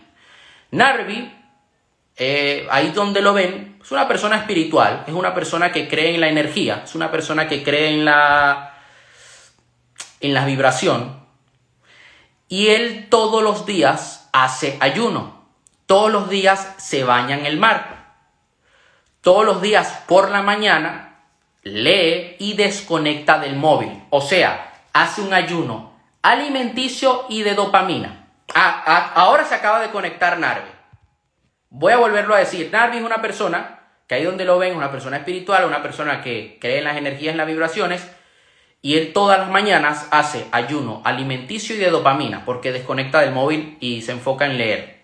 Narvi, 0.72 1.34
eh, 2.16 2.68
ahí 2.70 2.92
donde 2.92 3.22
lo 3.22 3.34
ven, 3.34 3.80
es 3.82 3.92
una 3.92 4.08
persona 4.08 4.38
espiritual, 4.38 5.06
es 5.08 5.14
una 5.14 5.34
persona 5.34 5.72
que 5.72 5.88
cree 5.88 6.14
en 6.14 6.22
la 6.22 6.30
energía, 6.30 6.84
es 6.84 6.94
una 6.94 7.10
persona 7.10 7.48
que 7.48 7.64
cree 7.64 7.90
en 7.90 8.06
la, 8.06 8.78
en 10.20 10.34
la 10.34 10.46
vibración. 10.46 11.20
Y 12.48 12.68
él 12.68 13.08
todos 13.10 13.42
los 13.42 13.66
días 13.66 14.30
hace 14.32 14.78
ayuno. 14.80 15.40
Todos 15.86 16.12
los 16.12 16.30
días 16.30 16.76
se 16.78 17.04
baña 17.04 17.36
en 17.36 17.48
el 17.48 17.58
mar. 17.58 18.14
Todos 19.22 19.44
los 19.44 19.62
días 19.62 20.04
por 20.08 20.30
la 20.30 20.44
mañana 20.44 21.09
lee 21.64 22.36
y 22.40 22.54
desconecta 22.54 23.40
del 23.40 23.56
móvil. 23.56 24.04
O 24.10 24.22
sea, 24.22 24.74
hace 24.94 25.22
un 25.22 25.34
ayuno 25.34 25.94
alimenticio 26.22 27.26
y 27.30 27.44
de 27.44 27.56
dopamina. 27.56 28.28
Ah, 28.54 28.84
ah, 28.86 29.12
ahora 29.16 29.46
se 29.46 29.56
acaba 29.56 29.80
de 29.80 29.90
conectar 29.90 30.38
Narvi. 30.40 30.70
Voy 31.70 31.94
a 31.94 31.98
volverlo 31.98 32.36
a 32.36 32.40
decir. 32.40 32.70
Narvi 32.72 32.98
es 32.98 33.04
una 33.04 33.22
persona 33.22 33.80
que 34.08 34.16
ahí 34.16 34.24
donde 34.24 34.46
lo 34.46 34.58
ven, 34.58 34.76
una 34.76 34.92
persona 34.92 35.18
espiritual, 35.18 35.66
una 35.66 35.84
persona 35.84 36.22
que 36.22 36.58
cree 36.60 36.80
en 36.80 36.86
las 36.86 36.98
energías, 36.98 37.32
en 37.32 37.38
las 37.38 37.48
vibraciones. 37.48 38.08
Y 38.82 38.98
él 38.98 39.14
todas 39.14 39.40
las 39.40 39.50
mañanas 39.50 40.08
hace 40.12 40.46
ayuno 40.52 41.02
alimenticio 41.04 41.76
y 41.76 41.80
de 41.80 41.90
dopamina 41.90 42.46
porque 42.46 42.72
desconecta 42.72 43.20
del 43.20 43.32
móvil 43.32 43.78
y 43.82 44.02
se 44.02 44.14
enfoca 44.14 44.46
en 44.46 44.58
leer 44.58 45.00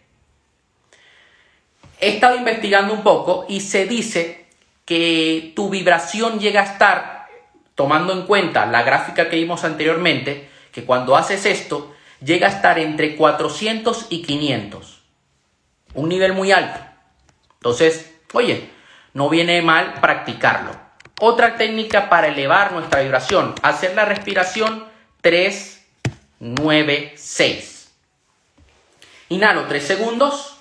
he 1.99 2.09
estado 2.09 2.35
investigando 2.35 2.93
un 2.93 3.03
poco 3.03 3.45
y 3.47 3.61
se 3.61 3.85
dice 3.85 4.44
que 4.85 5.51
tu 5.55 5.69
vibración 5.69 6.39
llega 6.39 6.61
a 6.61 6.65
estar, 6.65 7.27
tomando 7.73 8.13
en 8.13 8.23
cuenta 8.23 8.65
la 8.65 8.83
gráfica 8.83 9.29
que 9.29 9.35
vimos 9.35 9.63
anteriormente, 9.63 10.49
que 10.71 10.85
cuando 10.85 11.15
haces 11.15 11.45
esto, 11.45 11.93
llega 12.23 12.47
a 12.47 12.51
estar 12.51 12.79
entre 12.79 13.15
400 13.15 14.07
y 14.09 14.21
500. 14.21 15.01
Un 15.95 16.09
nivel 16.09 16.33
muy 16.33 16.51
alto. 16.51 16.79
Entonces, 17.55 18.13
oye, 18.33 18.69
no 19.13 19.29
viene 19.29 19.61
mal 19.61 19.95
practicarlo. 20.01 20.71
Otra 21.19 21.55
técnica 21.55 22.09
para 22.09 22.27
elevar 22.27 22.73
nuestra 22.73 23.01
vibración, 23.01 23.55
hacer 23.61 23.95
la 23.95 24.05
respiración 24.05 24.85
3, 25.21 25.85
9, 26.39 27.13
6. 27.15 27.91
Inhalo 29.29 29.65
3 29.65 29.83
segundos. 29.83 30.54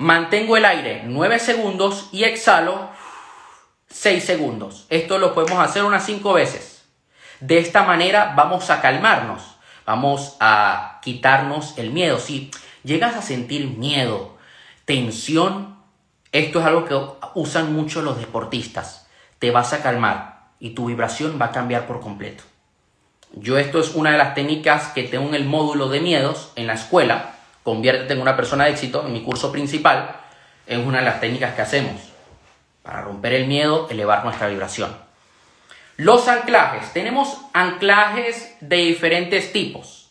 Mantengo 0.00 0.56
el 0.56 0.64
aire 0.64 1.02
9 1.06 1.40
segundos 1.40 2.08
y 2.12 2.22
exhalo 2.22 2.88
6 3.88 4.24
segundos. 4.24 4.86
Esto 4.90 5.18
lo 5.18 5.34
podemos 5.34 5.58
hacer 5.58 5.82
unas 5.82 6.06
5 6.06 6.32
veces. 6.34 6.84
De 7.40 7.58
esta 7.58 7.82
manera 7.82 8.34
vamos 8.36 8.70
a 8.70 8.80
calmarnos, 8.80 9.56
vamos 9.84 10.36
a 10.38 11.00
quitarnos 11.02 11.76
el 11.78 11.90
miedo. 11.90 12.20
Si 12.20 12.52
llegas 12.84 13.16
a 13.16 13.22
sentir 13.22 13.66
miedo, 13.76 14.38
tensión, 14.84 15.76
esto 16.30 16.60
es 16.60 16.66
algo 16.66 16.84
que 16.84 16.96
usan 17.34 17.72
mucho 17.72 18.00
los 18.00 18.18
deportistas. 18.18 19.08
Te 19.40 19.50
vas 19.50 19.72
a 19.72 19.82
calmar 19.82 20.50
y 20.60 20.70
tu 20.70 20.86
vibración 20.86 21.40
va 21.42 21.46
a 21.46 21.52
cambiar 21.52 21.88
por 21.88 22.00
completo. 22.00 22.44
Yo 23.32 23.58
esto 23.58 23.80
es 23.80 23.96
una 23.96 24.12
de 24.12 24.18
las 24.18 24.36
técnicas 24.36 24.92
que 24.92 25.02
tengo 25.02 25.26
en 25.26 25.34
el 25.34 25.44
módulo 25.44 25.88
de 25.88 26.00
miedos 26.00 26.52
en 26.54 26.68
la 26.68 26.74
escuela 26.74 27.37
conviértete 27.62 28.14
en 28.14 28.20
una 28.20 28.36
persona 28.36 28.64
de 28.64 28.70
éxito, 28.70 29.04
en 29.06 29.12
mi 29.12 29.22
curso 29.22 29.52
principal, 29.52 30.16
es 30.66 30.78
una 30.78 30.98
de 30.98 31.04
las 31.04 31.20
técnicas 31.20 31.54
que 31.54 31.62
hacemos 31.62 32.12
para 32.82 33.02
romper 33.02 33.34
el 33.34 33.46
miedo, 33.46 33.86
elevar 33.90 34.24
nuestra 34.24 34.48
vibración. 34.48 34.96
Los 35.98 36.28
anclajes. 36.28 36.92
Tenemos 36.92 37.38
anclajes 37.52 38.56
de 38.60 38.76
diferentes 38.76 39.52
tipos. 39.52 40.10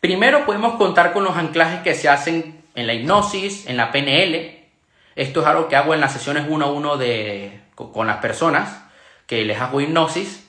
Primero 0.00 0.44
podemos 0.46 0.74
contar 0.74 1.12
con 1.12 1.22
los 1.22 1.36
anclajes 1.36 1.82
que 1.82 1.94
se 1.94 2.08
hacen 2.08 2.64
en 2.74 2.86
la 2.86 2.94
hipnosis, 2.94 3.66
en 3.68 3.76
la 3.76 3.92
PNL. 3.92 4.66
Esto 5.14 5.42
es 5.42 5.46
algo 5.46 5.68
que 5.68 5.76
hago 5.76 5.94
en 5.94 6.00
las 6.00 6.12
sesiones 6.12 6.46
uno 6.48 6.64
a 6.64 6.72
uno 6.72 6.96
de, 6.96 7.60
con 7.74 8.06
las 8.06 8.16
personas 8.16 8.82
que 9.26 9.44
les 9.44 9.60
hago 9.60 9.80
hipnosis. 9.80 10.48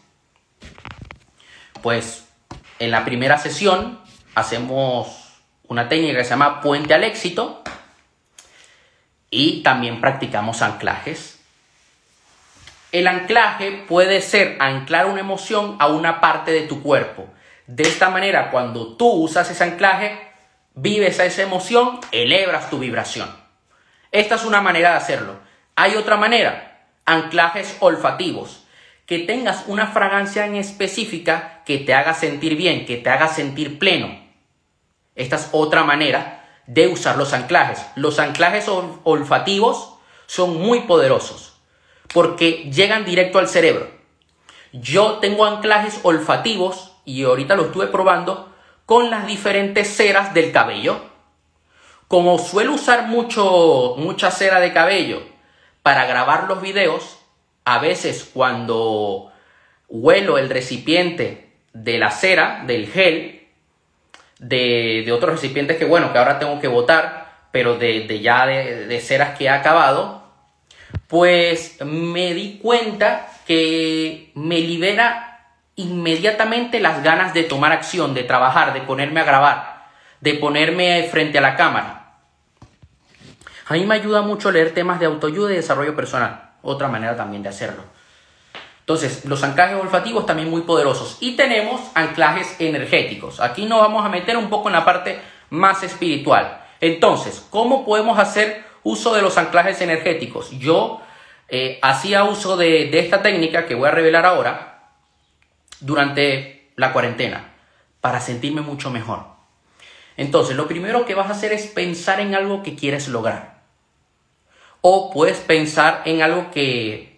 Pues 1.81 2.27
en 2.79 2.89
la 2.89 3.05
primera 3.05 3.37
sesión 3.37 3.99
hacemos 4.35 5.41
una 5.67 5.89
técnica 5.89 6.19
que 6.19 6.23
se 6.23 6.31
llama 6.31 6.61
puente 6.61 6.93
al 6.93 7.03
éxito 7.03 7.63
y 9.29 9.63
también 9.63 9.99
practicamos 9.99 10.61
anclajes. 10.61 11.39
El 12.91 13.07
anclaje 13.07 13.71
puede 13.87 14.21
ser 14.21 14.57
anclar 14.59 15.07
una 15.07 15.21
emoción 15.21 15.77
a 15.79 15.87
una 15.87 16.21
parte 16.21 16.51
de 16.51 16.61
tu 16.61 16.83
cuerpo. 16.83 17.27
De 17.65 17.83
esta 17.83 18.09
manera, 18.09 18.51
cuando 18.51 18.95
tú 18.95 19.09
usas 19.09 19.49
ese 19.49 19.63
anclaje, 19.63 20.19
vives 20.75 21.19
a 21.19 21.25
esa 21.25 21.41
emoción, 21.41 21.99
elevas 22.11 22.69
tu 22.69 22.77
vibración. 22.77 23.35
Esta 24.11 24.35
es 24.35 24.45
una 24.45 24.61
manera 24.61 24.91
de 24.91 24.97
hacerlo. 24.97 25.39
Hay 25.75 25.95
otra 25.95 26.17
manera, 26.17 26.85
anclajes 27.05 27.77
olfativos. 27.79 28.65
Que 29.07 29.19
tengas 29.19 29.63
una 29.67 29.87
fragancia 29.87 30.45
en 30.45 30.55
específica 30.55 31.61
que 31.65 31.79
te 31.79 31.95
haga 31.95 32.13
sentir 32.13 32.55
bien, 32.55 32.85
que 32.85 32.97
te 32.97 33.09
haga 33.09 33.27
sentir 33.27 33.79
pleno. 33.79 34.22
Esta 35.15 35.35
es 35.35 35.49
otra 35.51 35.83
manera 35.83 36.61
de 36.67 36.87
usar 36.87 37.17
los 37.17 37.33
anclajes. 37.33 37.85
Los 37.95 38.19
anclajes 38.19 38.67
olfativos 39.03 39.93
son 40.25 40.59
muy 40.61 40.81
poderosos 40.81 41.53
porque 42.13 42.69
llegan 42.71 43.05
directo 43.05 43.39
al 43.39 43.47
cerebro. 43.47 43.89
Yo 44.71 45.19
tengo 45.19 45.45
anclajes 45.45 45.99
olfativos 46.03 46.93
y 47.05 47.23
ahorita 47.23 47.55
lo 47.55 47.65
estuve 47.65 47.87
probando 47.87 48.53
con 48.85 49.09
las 49.09 49.27
diferentes 49.27 49.95
ceras 49.95 50.33
del 50.33 50.51
cabello. 50.51 50.99
Como 52.07 52.37
suelo 52.37 52.73
usar 52.73 53.07
mucho, 53.07 53.95
mucha 53.97 54.31
cera 54.31 54.59
de 54.59 54.73
cabello 54.73 55.21
para 55.81 56.05
grabar 56.05 56.47
los 56.47 56.61
videos, 56.61 57.19
a 57.65 57.79
veces 57.79 58.29
cuando 58.33 59.31
huelo 59.87 60.37
el 60.37 60.49
recipiente 60.49 61.53
de 61.73 61.97
la 61.97 62.11
cera, 62.11 62.63
del 62.65 62.87
gel, 62.87 63.42
de, 64.43 65.11
otros 65.11 65.33
recipientes 65.33 65.77
que 65.77 65.85
bueno, 65.85 66.11
que 66.11 66.19
ahora 66.19 66.39
tengo 66.39 66.59
que 66.59 66.67
botar, 66.67 67.47
pero 67.51 67.77
de, 67.77 68.19
ya 68.21 68.45
de, 68.45 68.87
de 68.87 69.01
ceras 69.01 69.37
que 69.37 69.45
he 69.45 69.49
acabado, 69.49 70.23
pues 71.07 71.77
me 71.83 72.33
di 72.33 72.59
cuenta 72.61 73.27
que 73.45 74.31
me 74.35 74.59
libera 74.59 75.33
inmediatamente 75.75 76.79
las 76.79 77.03
ganas 77.03 77.33
de 77.33 77.43
tomar 77.43 77.71
acción, 77.71 78.13
de 78.13 78.23
trabajar, 78.23 78.73
de 78.73 78.81
ponerme 78.81 79.21
a 79.21 79.25
grabar, 79.25 79.85
de 80.21 80.35
ponerme 80.35 81.07
frente 81.11 81.37
a 81.37 81.41
la 81.41 81.55
cámara. 81.55 82.03
A 83.67 83.73
mí 83.73 83.85
me 83.85 83.95
ayuda 83.95 84.21
mucho 84.21 84.51
leer 84.51 84.73
temas 84.73 84.99
de 84.99 85.05
autoayuda 85.05 85.51
y 85.51 85.55
desarrollo 85.55 85.95
personal. 85.95 86.51
Otra 86.61 86.87
manera 86.87 87.15
también 87.15 87.43
de 87.43 87.49
hacerlo. 87.49 87.83
Entonces, 88.83 89.23
los 89.23 89.41
anclajes 89.43 89.77
olfativos 89.77 90.25
también 90.25 90.49
muy 90.49 90.63
poderosos. 90.63 91.17
Y 91.21 91.37
tenemos 91.37 91.79
anclajes 91.95 92.57
energéticos. 92.59 93.39
Aquí 93.39 93.65
nos 93.65 93.79
vamos 93.79 94.05
a 94.05 94.09
meter 94.09 94.35
un 94.35 94.49
poco 94.49 94.67
en 94.67 94.73
la 94.73 94.83
parte 94.83 95.21
más 95.49 95.83
espiritual. 95.83 96.65
Entonces, 96.81 97.47
¿cómo 97.49 97.85
podemos 97.85 98.19
hacer 98.19 98.65
uso 98.83 99.13
de 99.13 99.21
los 99.21 99.37
anclajes 99.37 99.79
energéticos? 99.79 100.51
Yo 100.59 100.99
eh, 101.47 101.79
hacía 101.81 102.25
uso 102.25 102.57
de, 102.57 102.89
de 102.89 102.99
esta 102.99 103.21
técnica 103.21 103.65
que 103.65 103.75
voy 103.75 103.87
a 103.87 103.91
revelar 103.91 104.25
ahora 104.25 104.89
durante 105.79 106.73
la 106.75 106.91
cuarentena 106.91 107.53
para 108.01 108.19
sentirme 108.19 108.59
mucho 108.59 108.89
mejor. 108.89 109.27
Entonces, 110.17 110.57
lo 110.57 110.67
primero 110.67 111.05
que 111.05 111.15
vas 111.15 111.29
a 111.29 111.31
hacer 111.31 111.53
es 111.53 111.67
pensar 111.67 112.19
en 112.19 112.35
algo 112.35 112.63
que 112.63 112.75
quieres 112.75 113.07
lograr. 113.07 113.61
O 114.81 115.09
puedes 115.09 115.37
pensar 115.37 116.01
en 116.03 116.21
algo 116.21 116.51
que 116.51 117.12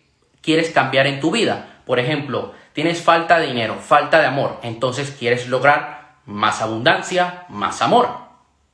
quieres 0.45 0.69
cambiar 0.69 1.07
en 1.07 1.19
tu 1.19 1.31
vida. 1.31 1.81
Por 1.85 1.99
ejemplo, 1.99 2.53
tienes 2.73 3.01
falta 3.01 3.39
de 3.39 3.47
dinero, 3.47 3.75
falta 3.75 4.19
de 4.19 4.27
amor. 4.27 4.59
Entonces 4.61 5.13
quieres 5.17 5.47
lograr 5.49 6.19
más 6.25 6.61
abundancia, 6.61 7.45
más 7.49 7.81
amor. 7.81 8.09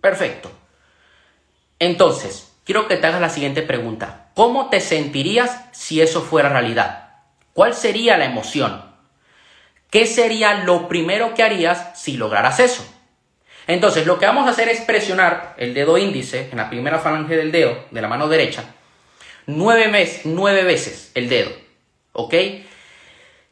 Perfecto. 0.01 0.51
Entonces, 1.79 2.53
quiero 2.65 2.87
que 2.87 2.97
te 2.97 3.07
hagas 3.07 3.21
la 3.21 3.29
siguiente 3.29 3.61
pregunta. 3.61 4.27
¿Cómo 4.35 4.69
te 4.69 4.81
sentirías 4.81 5.65
si 5.71 6.01
eso 6.01 6.21
fuera 6.21 6.49
realidad? 6.49 7.09
¿Cuál 7.53 7.73
sería 7.73 8.17
la 8.17 8.25
emoción? 8.25 8.83
¿Qué 9.89 10.05
sería 10.05 10.63
lo 10.63 10.87
primero 10.87 11.33
que 11.33 11.43
harías 11.43 11.99
si 11.99 12.17
lograras 12.17 12.59
eso? 12.59 12.85
Entonces, 13.67 14.05
lo 14.05 14.19
que 14.19 14.25
vamos 14.25 14.47
a 14.47 14.51
hacer 14.51 14.67
es 14.69 14.81
presionar 14.81 15.55
el 15.57 15.73
dedo 15.73 15.97
índice 15.97 16.49
en 16.51 16.57
la 16.57 16.69
primera 16.69 16.99
falange 16.99 17.35
del 17.35 17.51
dedo 17.51 17.85
de 17.91 18.01
la 18.01 18.07
mano 18.07 18.27
derecha 18.27 18.65
nueve, 19.45 19.87
veces, 19.87 20.21
nueve 20.25 20.63
veces 20.63 21.11
el 21.15 21.29
dedo. 21.29 21.51
¿Ok? 22.13 22.33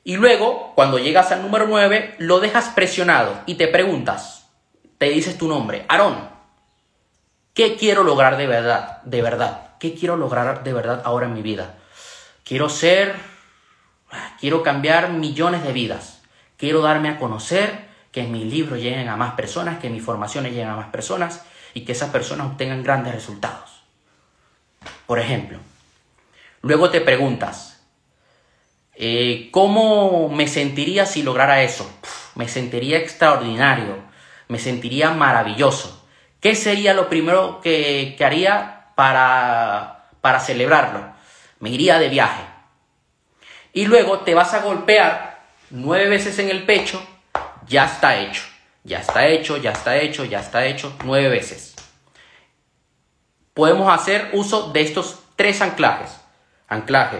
Y 0.03 0.15
luego, 0.15 0.73
cuando 0.75 0.97
llegas 0.97 1.31
al 1.31 1.41
número 1.41 1.67
9, 1.67 2.15
lo 2.17 2.39
dejas 2.39 2.69
presionado 2.69 3.41
y 3.45 3.55
te 3.55 3.67
preguntas, 3.67 4.49
te 4.97 5.09
dices 5.09 5.37
tu 5.37 5.47
nombre, 5.47 5.85
Aarón, 5.87 6.29
¿qué 7.53 7.75
quiero 7.75 8.03
lograr 8.03 8.37
de 8.37 8.47
verdad? 8.47 9.01
De 9.03 9.21
verdad, 9.21 9.75
¿qué 9.79 9.93
quiero 9.93 10.17
lograr 10.17 10.63
de 10.63 10.73
verdad 10.73 11.01
ahora 11.05 11.27
en 11.27 11.33
mi 11.33 11.41
vida? 11.41 11.75
Quiero 12.43 12.69
ser, 12.69 13.15
quiero 14.39 14.63
cambiar 14.63 15.11
millones 15.11 15.63
de 15.63 15.73
vidas. 15.73 16.21
Quiero 16.57 16.81
darme 16.81 17.09
a 17.09 17.17
conocer, 17.17 17.87
que 18.11 18.23
mis 18.23 18.45
libros 18.45 18.79
lleguen 18.79 19.07
a 19.07 19.15
más 19.15 19.33
personas, 19.33 19.79
que 19.79 19.89
mis 19.89 20.03
formaciones 20.03 20.51
lleguen 20.51 20.69
a 20.69 20.75
más 20.75 20.89
personas 20.89 21.45
y 21.73 21.85
que 21.85 21.91
esas 21.91 22.09
personas 22.09 22.47
obtengan 22.47 22.83
grandes 22.83 23.13
resultados. 23.13 23.83
Por 25.05 25.19
ejemplo, 25.19 25.59
luego 26.61 26.89
te 26.89 27.01
preguntas, 27.01 27.81
eh, 28.95 29.49
¿cómo 29.51 30.29
me 30.29 30.47
sentiría 30.47 31.05
si 31.05 31.23
lograra 31.23 31.63
eso? 31.63 31.89
me 32.39 32.47
sentiría 32.47 32.99
extraordinario, 32.99 33.97
me 34.47 34.59
sentiría 34.59 35.11
maravilloso. 35.11 36.07
¿Qué 36.39 36.55
sería 36.55 36.93
lo 36.93 37.09
primero 37.09 37.59
que, 37.61 38.15
que 38.17 38.23
haría 38.23 38.93
para, 38.95 40.05
para 40.21 40.39
celebrarlo? 40.39 41.03
Me 41.59 41.69
iría 41.69 41.99
de 41.99 42.07
viaje. 42.07 42.43
Y 43.73 43.87
luego 43.87 44.19
te 44.19 44.35
vas 44.35 44.53
a 44.53 44.61
golpear 44.61 45.41
nueve 45.69 46.07
veces 46.07 46.39
en 46.39 46.49
el 46.49 46.63
pecho, 46.63 47.05
ya 47.67 47.85
está 47.85 48.17
hecho. 48.17 48.43
Ya 48.85 48.99
está 48.99 49.27
hecho, 49.27 49.57
ya 49.57 49.71
está 49.71 49.97
hecho, 49.97 50.23
ya 50.23 50.39
está 50.39 50.65
hecho, 50.65 50.95
nueve 51.03 51.27
veces. 51.27 51.75
Podemos 53.53 53.93
hacer 53.93 54.29
uso 54.31 54.71
de 54.71 54.81
estos 54.81 55.19
tres 55.35 55.61
anclajes. 55.61 56.18
Anclaje 56.69 57.17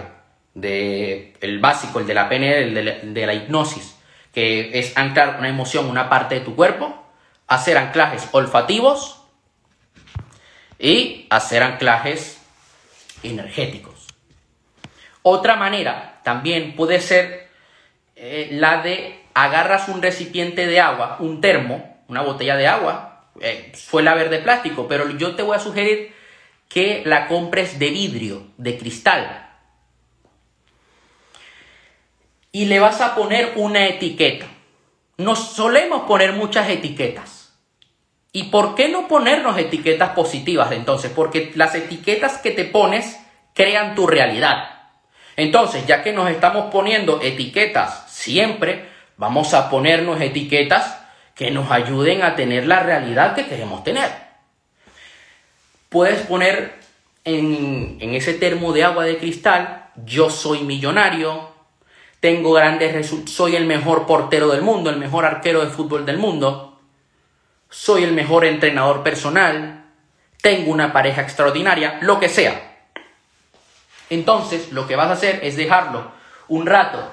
de 0.53 1.33
el 1.41 1.59
básico, 1.59 1.99
el 1.99 2.07
de 2.07 2.13
la 2.13 2.29
PNL, 2.29 2.77
el 2.77 3.13
de 3.13 3.25
la, 3.25 3.33
hipnosis, 3.33 3.97
que 4.33 4.77
es 4.79 4.95
anclar 4.97 5.37
una 5.39 5.49
emoción, 5.49 5.89
una 5.89 6.09
parte 6.09 6.35
de 6.35 6.41
tu 6.41 6.55
cuerpo. 6.55 6.95
Hacer 7.47 7.77
anclajes 7.77 8.29
olfativos 8.31 9.23
y 10.77 11.25
hacer 11.31 11.63
anclajes 11.63 12.39
energéticos. 13.23 14.07
Otra 15.23 15.55
manera 15.55 16.21
también 16.23 16.75
puede 16.75 17.01
ser 17.01 17.49
eh, 18.15 18.49
la 18.51 18.81
de 18.81 19.19
agarras 19.33 19.89
un 19.89 20.01
recipiente 20.01 20.67
de 20.67 20.79
agua, 20.79 21.17
un 21.19 21.41
termo, 21.41 22.03
una 22.07 22.21
botella 22.21 22.55
de 22.55 22.67
agua, 22.67 23.09
eh, 23.41 23.71
suele 23.75 24.09
haber 24.09 24.29
de 24.29 24.39
plástico, 24.39 24.87
pero 24.87 25.09
yo 25.11 25.35
te 25.35 25.43
voy 25.43 25.55
a 25.55 25.59
sugerir 25.59 26.13
que 26.69 27.01
la 27.03 27.27
compres 27.27 27.79
de 27.79 27.89
vidrio, 27.89 28.43
de 28.57 28.77
cristal. 28.77 29.47
Y 32.51 32.65
le 32.65 32.79
vas 32.79 33.01
a 33.01 33.15
poner 33.15 33.53
una 33.55 33.87
etiqueta. 33.87 34.45
Nos 35.17 35.39
solemos 35.39 36.03
poner 36.03 36.33
muchas 36.33 36.69
etiquetas. 36.69 37.57
¿Y 38.31 38.45
por 38.45 38.75
qué 38.75 38.87
no 38.89 39.07
ponernos 39.07 39.57
etiquetas 39.57 40.11
positivas 40.11 40.71
entonces? 40.71 41.11
Porque 41.13 41.51
las 41.55 41.73
etiquetas 41.73 42.37
que 42.37 42.51
te 42.51 42.63
pones 42.63 43.19
crean 43.55 43.95
tu 43.95 44.05
realidad. 44.05 44.69
Entonces, 45.35 45.87
ya 45.87 46.03
que 46.03 46.13
nos 46.13 46.29
estamos 46.29 46.71
poniendo 46.71 47.19
etiquetas 47.21 48.05
siempre, 48.07 48.89
vamos 49.17 49.53
a 49.55 49.69
ponernos 49.69 50.21
etiquetas 50.21 50.99
que 51.33 51.49
nos 51.49 51.71
ayuden 51.71 52.21
a 52.21 52.35
tener 52.35 52.67
la 52.67 52.81
realidad 52.81 53.33
que 53.33 53.47
queremos 53.47 53.83
tener. 53.83 54.28
Puedes 55.89 56.21
poner 56.27 56.79
en, 57.23 57.97
ese 57.99 58.33
termo 58.33 58.73
de 58.73 58.83
agua 58.83 59.05
de 59.05 59.17
cristal, 59.17 59.89
yo 60.05 60.29
soy 60.29 60.61
millonario, 60.61 61.49
tengo 62.19 62.53
grandes 62.53 62.93
resultados, 62.93 63.31
soy 63.31 63.55
el 63.55 63.65
mejor 63.65 64.05
portero 64.05 64.49
del 64.49 64.61
mundo, 64.61 64.89
el 64.89 64.97
mejor 64.97 65.25
arquero 65.25 65.65
de 65.65 65.71
fútbol 65.71 66.05
del 66.05 66.17
mundo, 66.17 66.79
soy 67.69 68.03
el 68.03 68.13
mejor 68.13 68.45
entrenador 68.45 69.03
personal, 69.03 69.85
tengo 70.41 70.71
una 70.71 70.93
pareja 70.93 71.21
extraordinaria, 71.21 71.99
lo 72.01 72.19
que 72.19 72.29
sea. 72.29 72.77
Entonces, 74.09 74.71
lo 74.71 74.87
que 74.87 74.95
vas 74.95 75.09
a 75.09 75.13
hacer 75.13 75.39
es 75.43 75.55
dejarlo 75.55 76.11
un 76.47 76.65
rato 76.65 77.11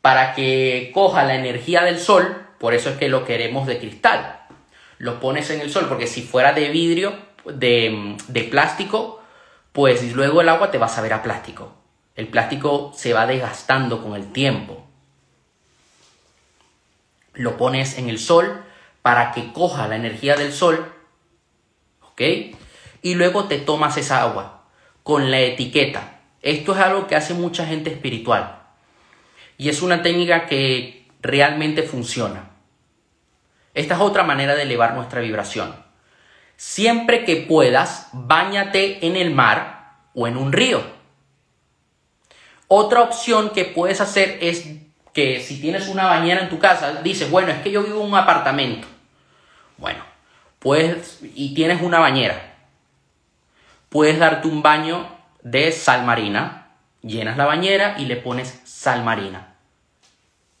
para 0.00 0.34
que 0.34 0.90
coja 0.94 1.24
la 1.24 1.34
energía 1.34 1.82
del 1.82 1.98
sol, 1.98 2.46
por 2.58 2.74
eso 2.74 2.90
es 2.90 2.96
que 2.96 3.08
lo 3.08 3.24
queremos 3.24 3.66
de 3.66 3.78
cristal. 3.78 4.40
Lo 4.98 5.20
pones 5.20 5.50
en 5.50 5.60
el 5.60 5.70
sol, 5.70 5.86
porque 5.88 6.06
si 6.06 6.22
fuera 6.22 6.52
de 6.52 6.68
vidrio, 6.70 7.27
de, 7.44 8.16
de 8.28 8.42
plástico, 8.44 9.22
pues 9.72 10.12
luego 10.14 10.40
el 10.40 10.48
agua 10.48 10.70
te 10.70 10.78
va 10.78 10.86
a 10.86 10.90
saber 10.90 11.12
a 11.12 11.22
plástico. 11.22 11.74
El 12.14 12.28
plástico 12.28 12.92
se 12.96 13.12
va 13.12 13.26
desgastando 13.26 14.02
con 14.02 14.14
el 14.14 14.32
tiempo. 14.32 14.84
Lo 17.34 17.56
pones 17.56 17.96
en 17.98 18.08
el 18.08 18.18
sol 18.18 18.64
para 19.02 19.30
que 19.30 19.52
coja 19.52 19.86
la 19.86 19.96
energía 19.96 20.34
del 20.34 20.52
sol, 20.52 20.92
¿ok? 22.02 22.20
Y 23.02 23.14
luego 23.14 23.44
te 23.44 23.58
tomas 23.58 23.96
esa 23.96 24.22
agua 24.22 24.64
con 25.04 25.30
la 25.30 25.40
etiqueta. 25.40 26.20
Esto 26.42 26.72
es 26.72 26.78
algo 26.80 27.06
que 27.06 27.16
hace 27.16 27.34
mucha 27.34 27.64
gente 27.64 27.90
espiritual. 27.90 28.62
Y 29.56 29.68
es 29.68 29.80
una 29.80 30.02
técnica 30.02 30.46
que 30.46 31.06
realmente 31.20 31.82
funciona. 31.84 32.50
Esta 33.74 33.94
es 33.94 34.00
otra 34.00 34.24
manera 34.24 34.54
de 34.56 34.62
elevar 34.62 34.94
nuestra 34.94 35.20
vibración. 35.20 35.87
Siempre 36.58 37.24
que 37.24 37.36
puedas, 37.36 38.08
báñate 38.12 39.06
en 39.06 39.14
el 39.14 39.30
mar 39.30 39.92
o 40.12 40.26
en 40.26 40.36
un 40.36 40.52
río. 40.52 40.82
Otra 42.66 43.02
opción 43.02 43.50
que 43.50 43.64
puedes 43.64 44.00
hacer 44.00 44.38
es 44.40 44.66
que 45.14 45.40
si 45.40 45.60
tienes 45.60 45.86
una 45.86 46.06
bañera 46.06 46.42
en 46.42 46.48
tu 46.48 46.58
casa, 46.58 47.00
dices, 47.02 47.30
bueno, 47.30 47.52
es 47.52 47.58
que 47.58 47.70
yo 47.70 47.84
vivo 47.84 48.00
en 48.00 48.08
un 48.08 48.18
apartamento. 48.18 48.88
Bueno, 49.76 50.02
pues, 50.58 51.20
y 51.22 51.54
tienes 51.54 51.80
una 51.80 52.00
bañera. 52.00 52.56
Puedes 53.88 54.18
darte 54.18 54.48
un 54.48 54.60
baño 54.60 55.08
de 55.42 55.70
sal 55.70 56.04
marina, 56.04 56.72
llenas 57.02 57.36
la 57.36 57.46
bañera 57.46 57.94
y 57.98 58.06
le 58.06 58.16
pones 58.16 58.62
sal 58.64 59.04
marina. 59.04 59.54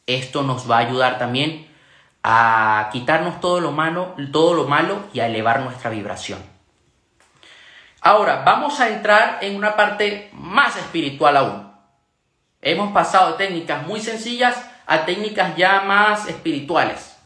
Esto 0.06 0.44
nos 0.44 0.70
va 0.70 0.76
a 0.76 0.86
ayudar 0.86 1.18
también 1.18 1.66
a 2.22 2.88
quitarnos 2.92 3.40
todo 3.40 3.60
lo 3.60 3.72
malo, 3.72 4.14
todo 4.32 4.54
lo 4.54 4.66
malo 4.66 5.04
y 5.12 5.20
a 5.20 5.26
elevar 5.26 5.60
nuestra 5.60 5.90
vibración. 5.90 6.38
Ahora, 8.00 8.42
vamos 8.44 8.80
a 8.80 8.88
entrar 8.88 9.38
en 9.40 9.56
una 9.56 9.76
parte 9.76 10.30
más 10.32 10.76
espiritual 10.76 11.36
aún. 11.36 11.72
Hemos 12.60 12.92
pasado 12.92 13.32
de 13.32 13.46
técnicas 13.46 13.86
muy 13.86 14.00
sencillas 14.00 14.56
a 14.86 15.04
técnicas 15.04 15.56
ya 15.56 15.82
más 15.82 16.28
espirituales, 16.28 17.16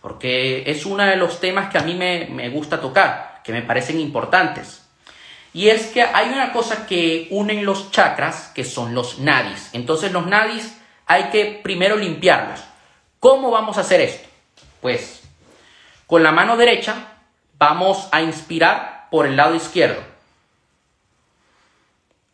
porque 0.00 0.70
es 0.70 0.86
uno 0.86 1.04
de 1.04 1.16
los 1.16 1.40
temas 1.40 1.70
que 1.70 1.78
a 1.78 1.82
mí 1.82 1.94
me, 1.94 2.26
me 2.26 2.48
gusta 2.48 2.80
tocar, 2.80 3.40
que 3.42 3.52
me 3.52 3.62
parecen 3.62 4.00
importantes. 4.00 4.86
Y 5.52 5.70
es 5.70 5.86
que 5.86 6.02
hay 6.02 6.28
una 6.28 6.52
cosa 6.52 6.86
que 6.86 7.26
unen 7.30 7.64
los 7.64 7.90
chakras, 7.90 8.52
que 8.54 8.64
son 8.64 8.94
los 8.94 9.18
nadis. 9.18 9.70
Entonces 9.72 10.12
los 10.12 10.26
nadis 10.26 10.78
hay 11.06 11.24
que 11.30 11.60
primero 11.62 11.96
limpiarlos. 11.96 12.60
¿Cómo 13.18 13.50
vamos 13.50 13.78
a 13.78 13.80
hacer 13.80 14.00
esto? 14.00 14.27
Pues 14.80 15.22
con 16.06 16.22
la 16.22 16.32
mano 16.32 16.56
derecha 16.56 17.12
vamos 17.58 18.08
a 18.12 18.22
inspirar 18.22 19.08
por 19.10 19.26
el 19.26 19.36
lado 19.36 19.54
izquierdo. 19.54 20.02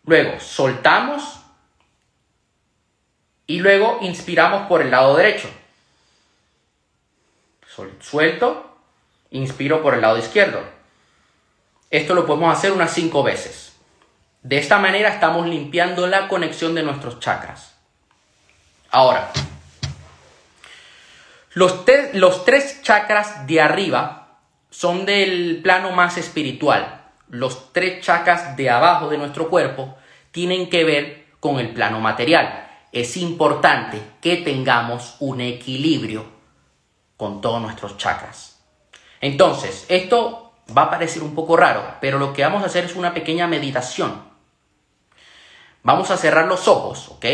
Luego 0.04 0.38
soltamos 0.38 1.40
y 3.46 3.60
luego 3.60 3.98
inspiramos 4.02 4.66
por 4.68 4.82
el 4.82 4.90
lado 4.90 5.16
derecho. 5.16 5.48
Suelto, 8.00 8.76
inspiro 9.30 9.82
por 9.82 9.94
el 9.94 10.02
lado 10.02 10.18
izquierdo. 10.18 10.62
Esto 11.90 12.14
lo 12.14 12.26
podemos 12.26 12.56
hacer 12.56 12.72
unas 12.72 12.92
cinco 12.92 13.22
veces. 13.22 13.74
De 14.42 14.58
esta 14.58 14.78
manera 14.78 15.08
estamos 15.08 15.46
limpiando 15.46 16.06
la 16.06 16.28
conexión 16.28 16.74
de 16.74 16.82
nuestros 16.82 17.18
chakras. 17.18 17.74
Ahora, 18.90 19.32
los, 21.54 21.84
los 22.12 22.44
tres 22.44 22.82
chakras 22.82 23.46
de 23.46 23.60
arriba 23.60 24.38
son 24.70 25.06
del 25.06 25.60
plano 25.62 25.92
más 25.92 26.18
espiritual. 26.18 27.02
Los 27.28 27.72
tres 27.72 28.04
chakras 28.04 28.56
de 28.56 28.70
abajo 28.70 29.08
de 29.08 29.18
nuestro 29.18 29.48
cuerpo 29.48 29.96
tienen 30.32 30.68
que 30.68 30.84
ver 30.84 31.26
con 31.38 31.60
el 31.60 31.72
plano 31.72 32.00
material. 32.00 32.68
Es 32.90 33.16
importante 33.16 34.02
que 34.20 34.38
tengamos 34.38 35.16
un 35.20 35.40
equilibrio 35.40 36.24
con 37.16 37.40
todos 37.40 37.62
nuestros 37.62 37.96
chakras. 37.96 38.60
Entonces, 39.20 39.86
esto 39.88 40.52
va 40.76 40.82
a 40.82 40.90
parecer 40.90 41.22
un 41.22 41.34
poco 41.34 41.56
raro, 41.56 41.82
pero 42.00 42.18
lo 42.18 42.32
que 42.32 42.42
vamos 42.42 42.62
a 42.62 42.66
hacer 42.66 42.84
es 42.84 42.96
una 42.96 43.14
pequeña 43.14 43.46
meditación. 43.46 44.24
Vamos 45.82 46.10
a 46.10 46.16
cerrar 46.16 46.46
los 46.46 46.66
ojos, 46.66 47.08
¿ok? 47.10 47.26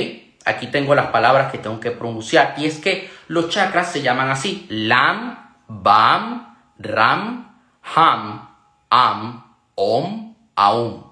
Aquí 0.44 0.66
tengo 0.68 0.94
las 0.94 1.06
palabras 1.08 1.50
que 1.50 1.58
tengo 1.58 1.80
que 1.80 1.90
pronunciar. 1.90 2.54
Y 2.56 2.66
es 2.66 2.78
que 2.78 3.10
los 3.28 3.48
chakras 3.48 3.92
se 3.92 4.02
llaman 4.02 4.30
así. 4.30 4.66
Lam, 4.68 5.54
Bam, 5.68 6.56
Ram, 6.78 7.56
Ham, 7.94 8.48
Am, 8.90 9.44
Om, 9.74 10.34
Aum. 10.56 11.04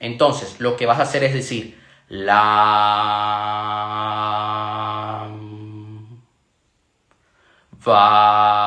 Entonces, 0.00 0.60
lo 0.60 0.76
que 0.76 0.86
vas 0.86 0.98
a 0.98 1.02
hacer 1.02 1.24
es 1.24 1.34
decir, 1.34 1.78
Lam, 2.08 2.38
Vam, 7.84 8.58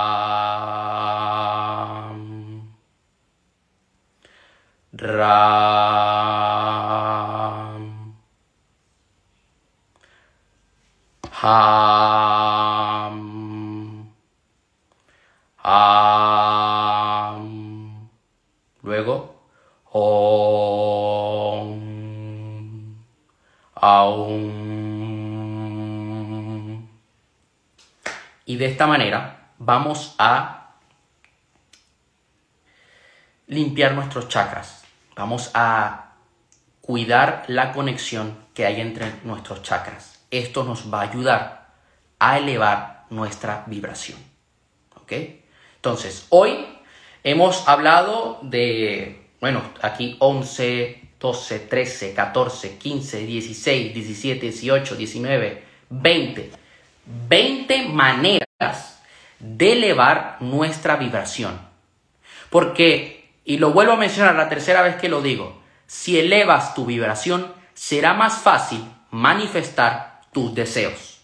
Ram, 4.93 5.80
Ham. 11.43 13.17
Ham. 15.57 16.51
Luego. 18.83 19.41
Om. 19.91 21.01
Aum. 23.73 24.51
Y 28.45 28.57
de 28.57 28.65
esta 28.67 28.85
manera 28.85 29.49
vamos 29.57 30.13
a 30.19 30.75
limpiar 33.47 33.93
nuestros 33.93 34.27
chakras. 34.27 34.83
Vamos 35.15 35.49
a 35.55 36.11
cuidar 36.81 37.45
la 37.47 37.71
conexión 37.71 38.45
que 38.53 38.67
hay 38.67 38.79
entre 38.79 39.11
nuestros 39.23 39.63
chakras 39.63 40.20
esto 40.31 40.63
nos 40.63 40.91
va 40.91 41.01
a 41.01 41.09
ayudar 41.09 41.73
a 42.19 42.37
elevar 42.37 43.05
nuestra 43.09 43.63
vibración. 43.67 44.17
¿Ok? 44.95 45.13
Entonces, 45.75 46.25
hoy 46.29 46.65
hemos 47.23 47.67
hablado 47.67 48.39
de, 48.41 49.27
bueno, 49.39 49.61
aquí 49.81 50.15
11, 50.19 51.09
12, 51.19 51.59
13, 51.59 52.13
14, 52.13 52.77
15, 52.77 53.25
16, 53.25 53.93
17, 53.93 54.41
18, 54.41 54.95
19, 54.95 55.63
20. 55.89 56.51
20 57.05 57.89
maneras 57.89 59.01
de 59.39 59.73
elevar 59.73 60.37
nuestra 60.39 60.95
vibración. 60.95 61.59
Porque, 62.49 63.33
y 63.43 63.57
lo 63.57 63.71
vuelvo 63.71 63.93
a 63.93 63.97
mencionar 63.97 64.35
la 64.35 64.49
tercera 64.49 64.81
vez 64.81 64.95
que 64.95 65.09
lo 65.09 65.21
digo, 65.21 65.61
si 65.87 66.19
elevas 66.19 66.73
tu 66.73 66.85
vibración, 66.85 67.51
será 67.73 68.13
más 68.13 68.39
fácil 68.39 68.83
manifestar 69.09 70.10
tus 70.31 70.53
deseos. 70.55 71.19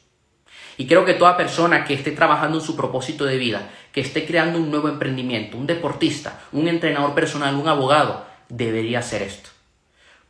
Y 0.78 0.86
creo 0.86 1.06
que 1.06 1.15
toda 1.15 1.38
persona 1.38 1.86
que 1.86 1.96
esté 1.96 2.12
trabajando 2.12 2.60
en 2.60 2.63
su 2.63 2.76
propósito 2.76 3.26
de 3.26 3.38
vida, 3.38 3.70
que 3.91 4.02
esté 4.02 4.28
creando 4.28 4.60
un 4.60 4.70
nuevo 4.70 4.89
emprendimiento, 4.89 5.58
un 5.58 5.65
deportista, 5.65 6.39
un 6.52 6.67
entrenador 6.67 7.15
personal, 7.15 7.56
un 7.56 7.67
abogado, 7.67 8.26
debería 8.48 9.00
hacer 9.00 9.24
esto. 9.24 9.50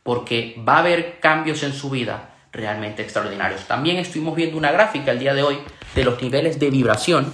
Porque 0.02 0.56
va 0.66 0.76
a 0.76 0.78
haber 0.78 1.20
cambios 1.20 1.62
en 1.62 1.74
su 1.74 1.90
vida 1.90 2.34
realmente 2.50 3.02
extraordinarios. 3.02 3.66
También 3.66 3.98
estuvimos 3.98 4.34
viendo 4.34 4.56
una 4.56 4.72
gráfica 4.72 5.10
el 5.10 5.18
día 5.18 5.34
de 5.34 5.42
hoy 5.42 5.58
de 5.94 6.04
los 6.04 6.20
niveles 6.22 6.58
de 6.58 6.70
vibración. 6.70 7.32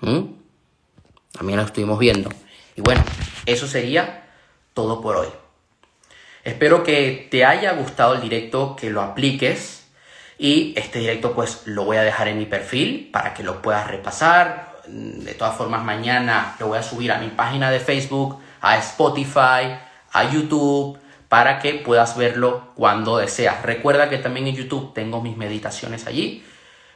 ¿Mm? 0.00 0.20
También 1.32 1.58
lo 1.58 1.64
estuvimos 1.64 1.98
viendo. 1.98 2.30
Y 2.76 2.82
bueno, 2.82 3.02
eso 3.46 3.66
sería 3.66 4.28
todo 4.74 5.00
por 5.00 5.16
hoy. 5.16 5.28
Espero 6.44 6.82
que 6.82 7.28
te 7.30 7.44
haya 7.44 7.72
gustado 7.72 8.14
el 8.14 8.20
directo, 8.20 8.76
que 8.76 8.90
lo 8.90 9.02
apliques 9.02 9.86
y 10.38 10.72
este 10.76 11.00
directo 11.00 11.34
pues 11.34 11.62
lo 11.66 11.84
voy 11.84 11.98
a 11.98 12.02
dejar 12.02 12.28
en 12.28 12.38
mi 12.38 12.46
perfil 12.46 13.10
para 13.12 13.34
que 13.34 13.42
lo 13.42 13.60
puedas 13.60 13.86
repasar. 13.86 14.80
De 14.86 15.34
todas 15.34 15.54
formas 15.56 15.84
mañana 15.84 16.56
lo 16.58 16.68
voy 16.68 16.78
a 16.78 16.82
subir 16.82 17.12
a 17.12 17.18
mi 17.18 17.28
página 17.28 17.70
de 17.70 17.78
Facebook, 17.78 18.40
a 18.60 18.78
Spotify, 18.78 19.76
a 20.12 20.30
YouTube 20.30 20.98
para 21.28 21.60
que 21.60 21.74
puedas 21.74 22.16
verlo 22.16 22.72
cuando 22.74 23.18
deseas. 23.18 23.62
Recuerda 23.62 24.08
que 24.08 24.18
también 24.18 24.48
en 24.48 24.56
YouTube 24.56 24.92
tengo 24.94 25.20
mis 25.20 25.36
meditaciones 25.36 26.06
allí. 26.06 26.44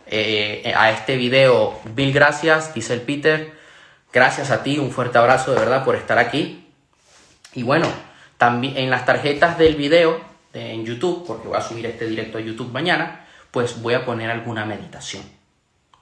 Eh, 0.07 0.73
a 0.77 0.91
este 0.91 1.17
video, 1.17 1.79
mil 1.95 2.13
gracias, 2.13 2.75
dice 2.75 2.95
el 2.95 3.03
Peter. 3.03 3.53
Gracias 4.13 4.51
a 4.51 4.63
ti, 4.63 4.79
un 4.79 4.91
fuerte 4.91 5.19
abrazo 5.19 5.53
de 5.53 5.61
verdad 5.61 5.85
por 5.85 5.97
estar 5.97 6.19
aquí. 6.19 6.67
Y 7.55 7.63
bueno, 7.63 7.87
también 8.45 8.77
en 8.77 8.91
las 8.91 9.07
tarjetas 9.07 9.57
del 9.57 9.75
video 9.75 10.21
en 10.53 10.85
YouTube, 10.85 11.25
porque 11.27 11.49
voy 11.49 11.57
a 11.57 11.63
subir 11.63 11.87
este 11.87 12.07
directo 12.07 12.37
a 12.37 12.43
YouTube 12.43 12.71
mañana, 12.71 13.25
pues 13.51 13.81
voy 13.81 13.95
a 13.95 14.05
poner 14.05 14.31
alguna 14.31 14.67
meditación. 14.67 15.23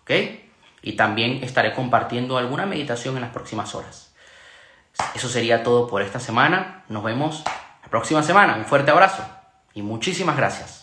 ¿Ok? 0.01 0.11
Y 0.83 0.95
también 0.95 1.45
estaré 1.45 1.73
compartiendo 1.73 2.37
alguna 2.39 2.67
meditación 2.67 3.15
en 3.15 3.21
las 3.21 3.31
próximas 3.31 3.77
horas. 3.77 4.13
Eso 5.15 5.29
sería 5.29 5.63
todo 5.63 5.87
por 5.87 6.03
esta 6.03 6.19
semana. 6.19 6.83
Nos 6.89 7.05
vemos 7.05 7.45
la 7.81 7.89
próxima 7.89 8.25
semana. 8.25 8.57
Un 8.57 8.65
fuerte 8.65 8.91
abrazo 8.91 9.25
y 9.73 9.83
muchísimas 9.83 10.37
gracias. 10.37 10.82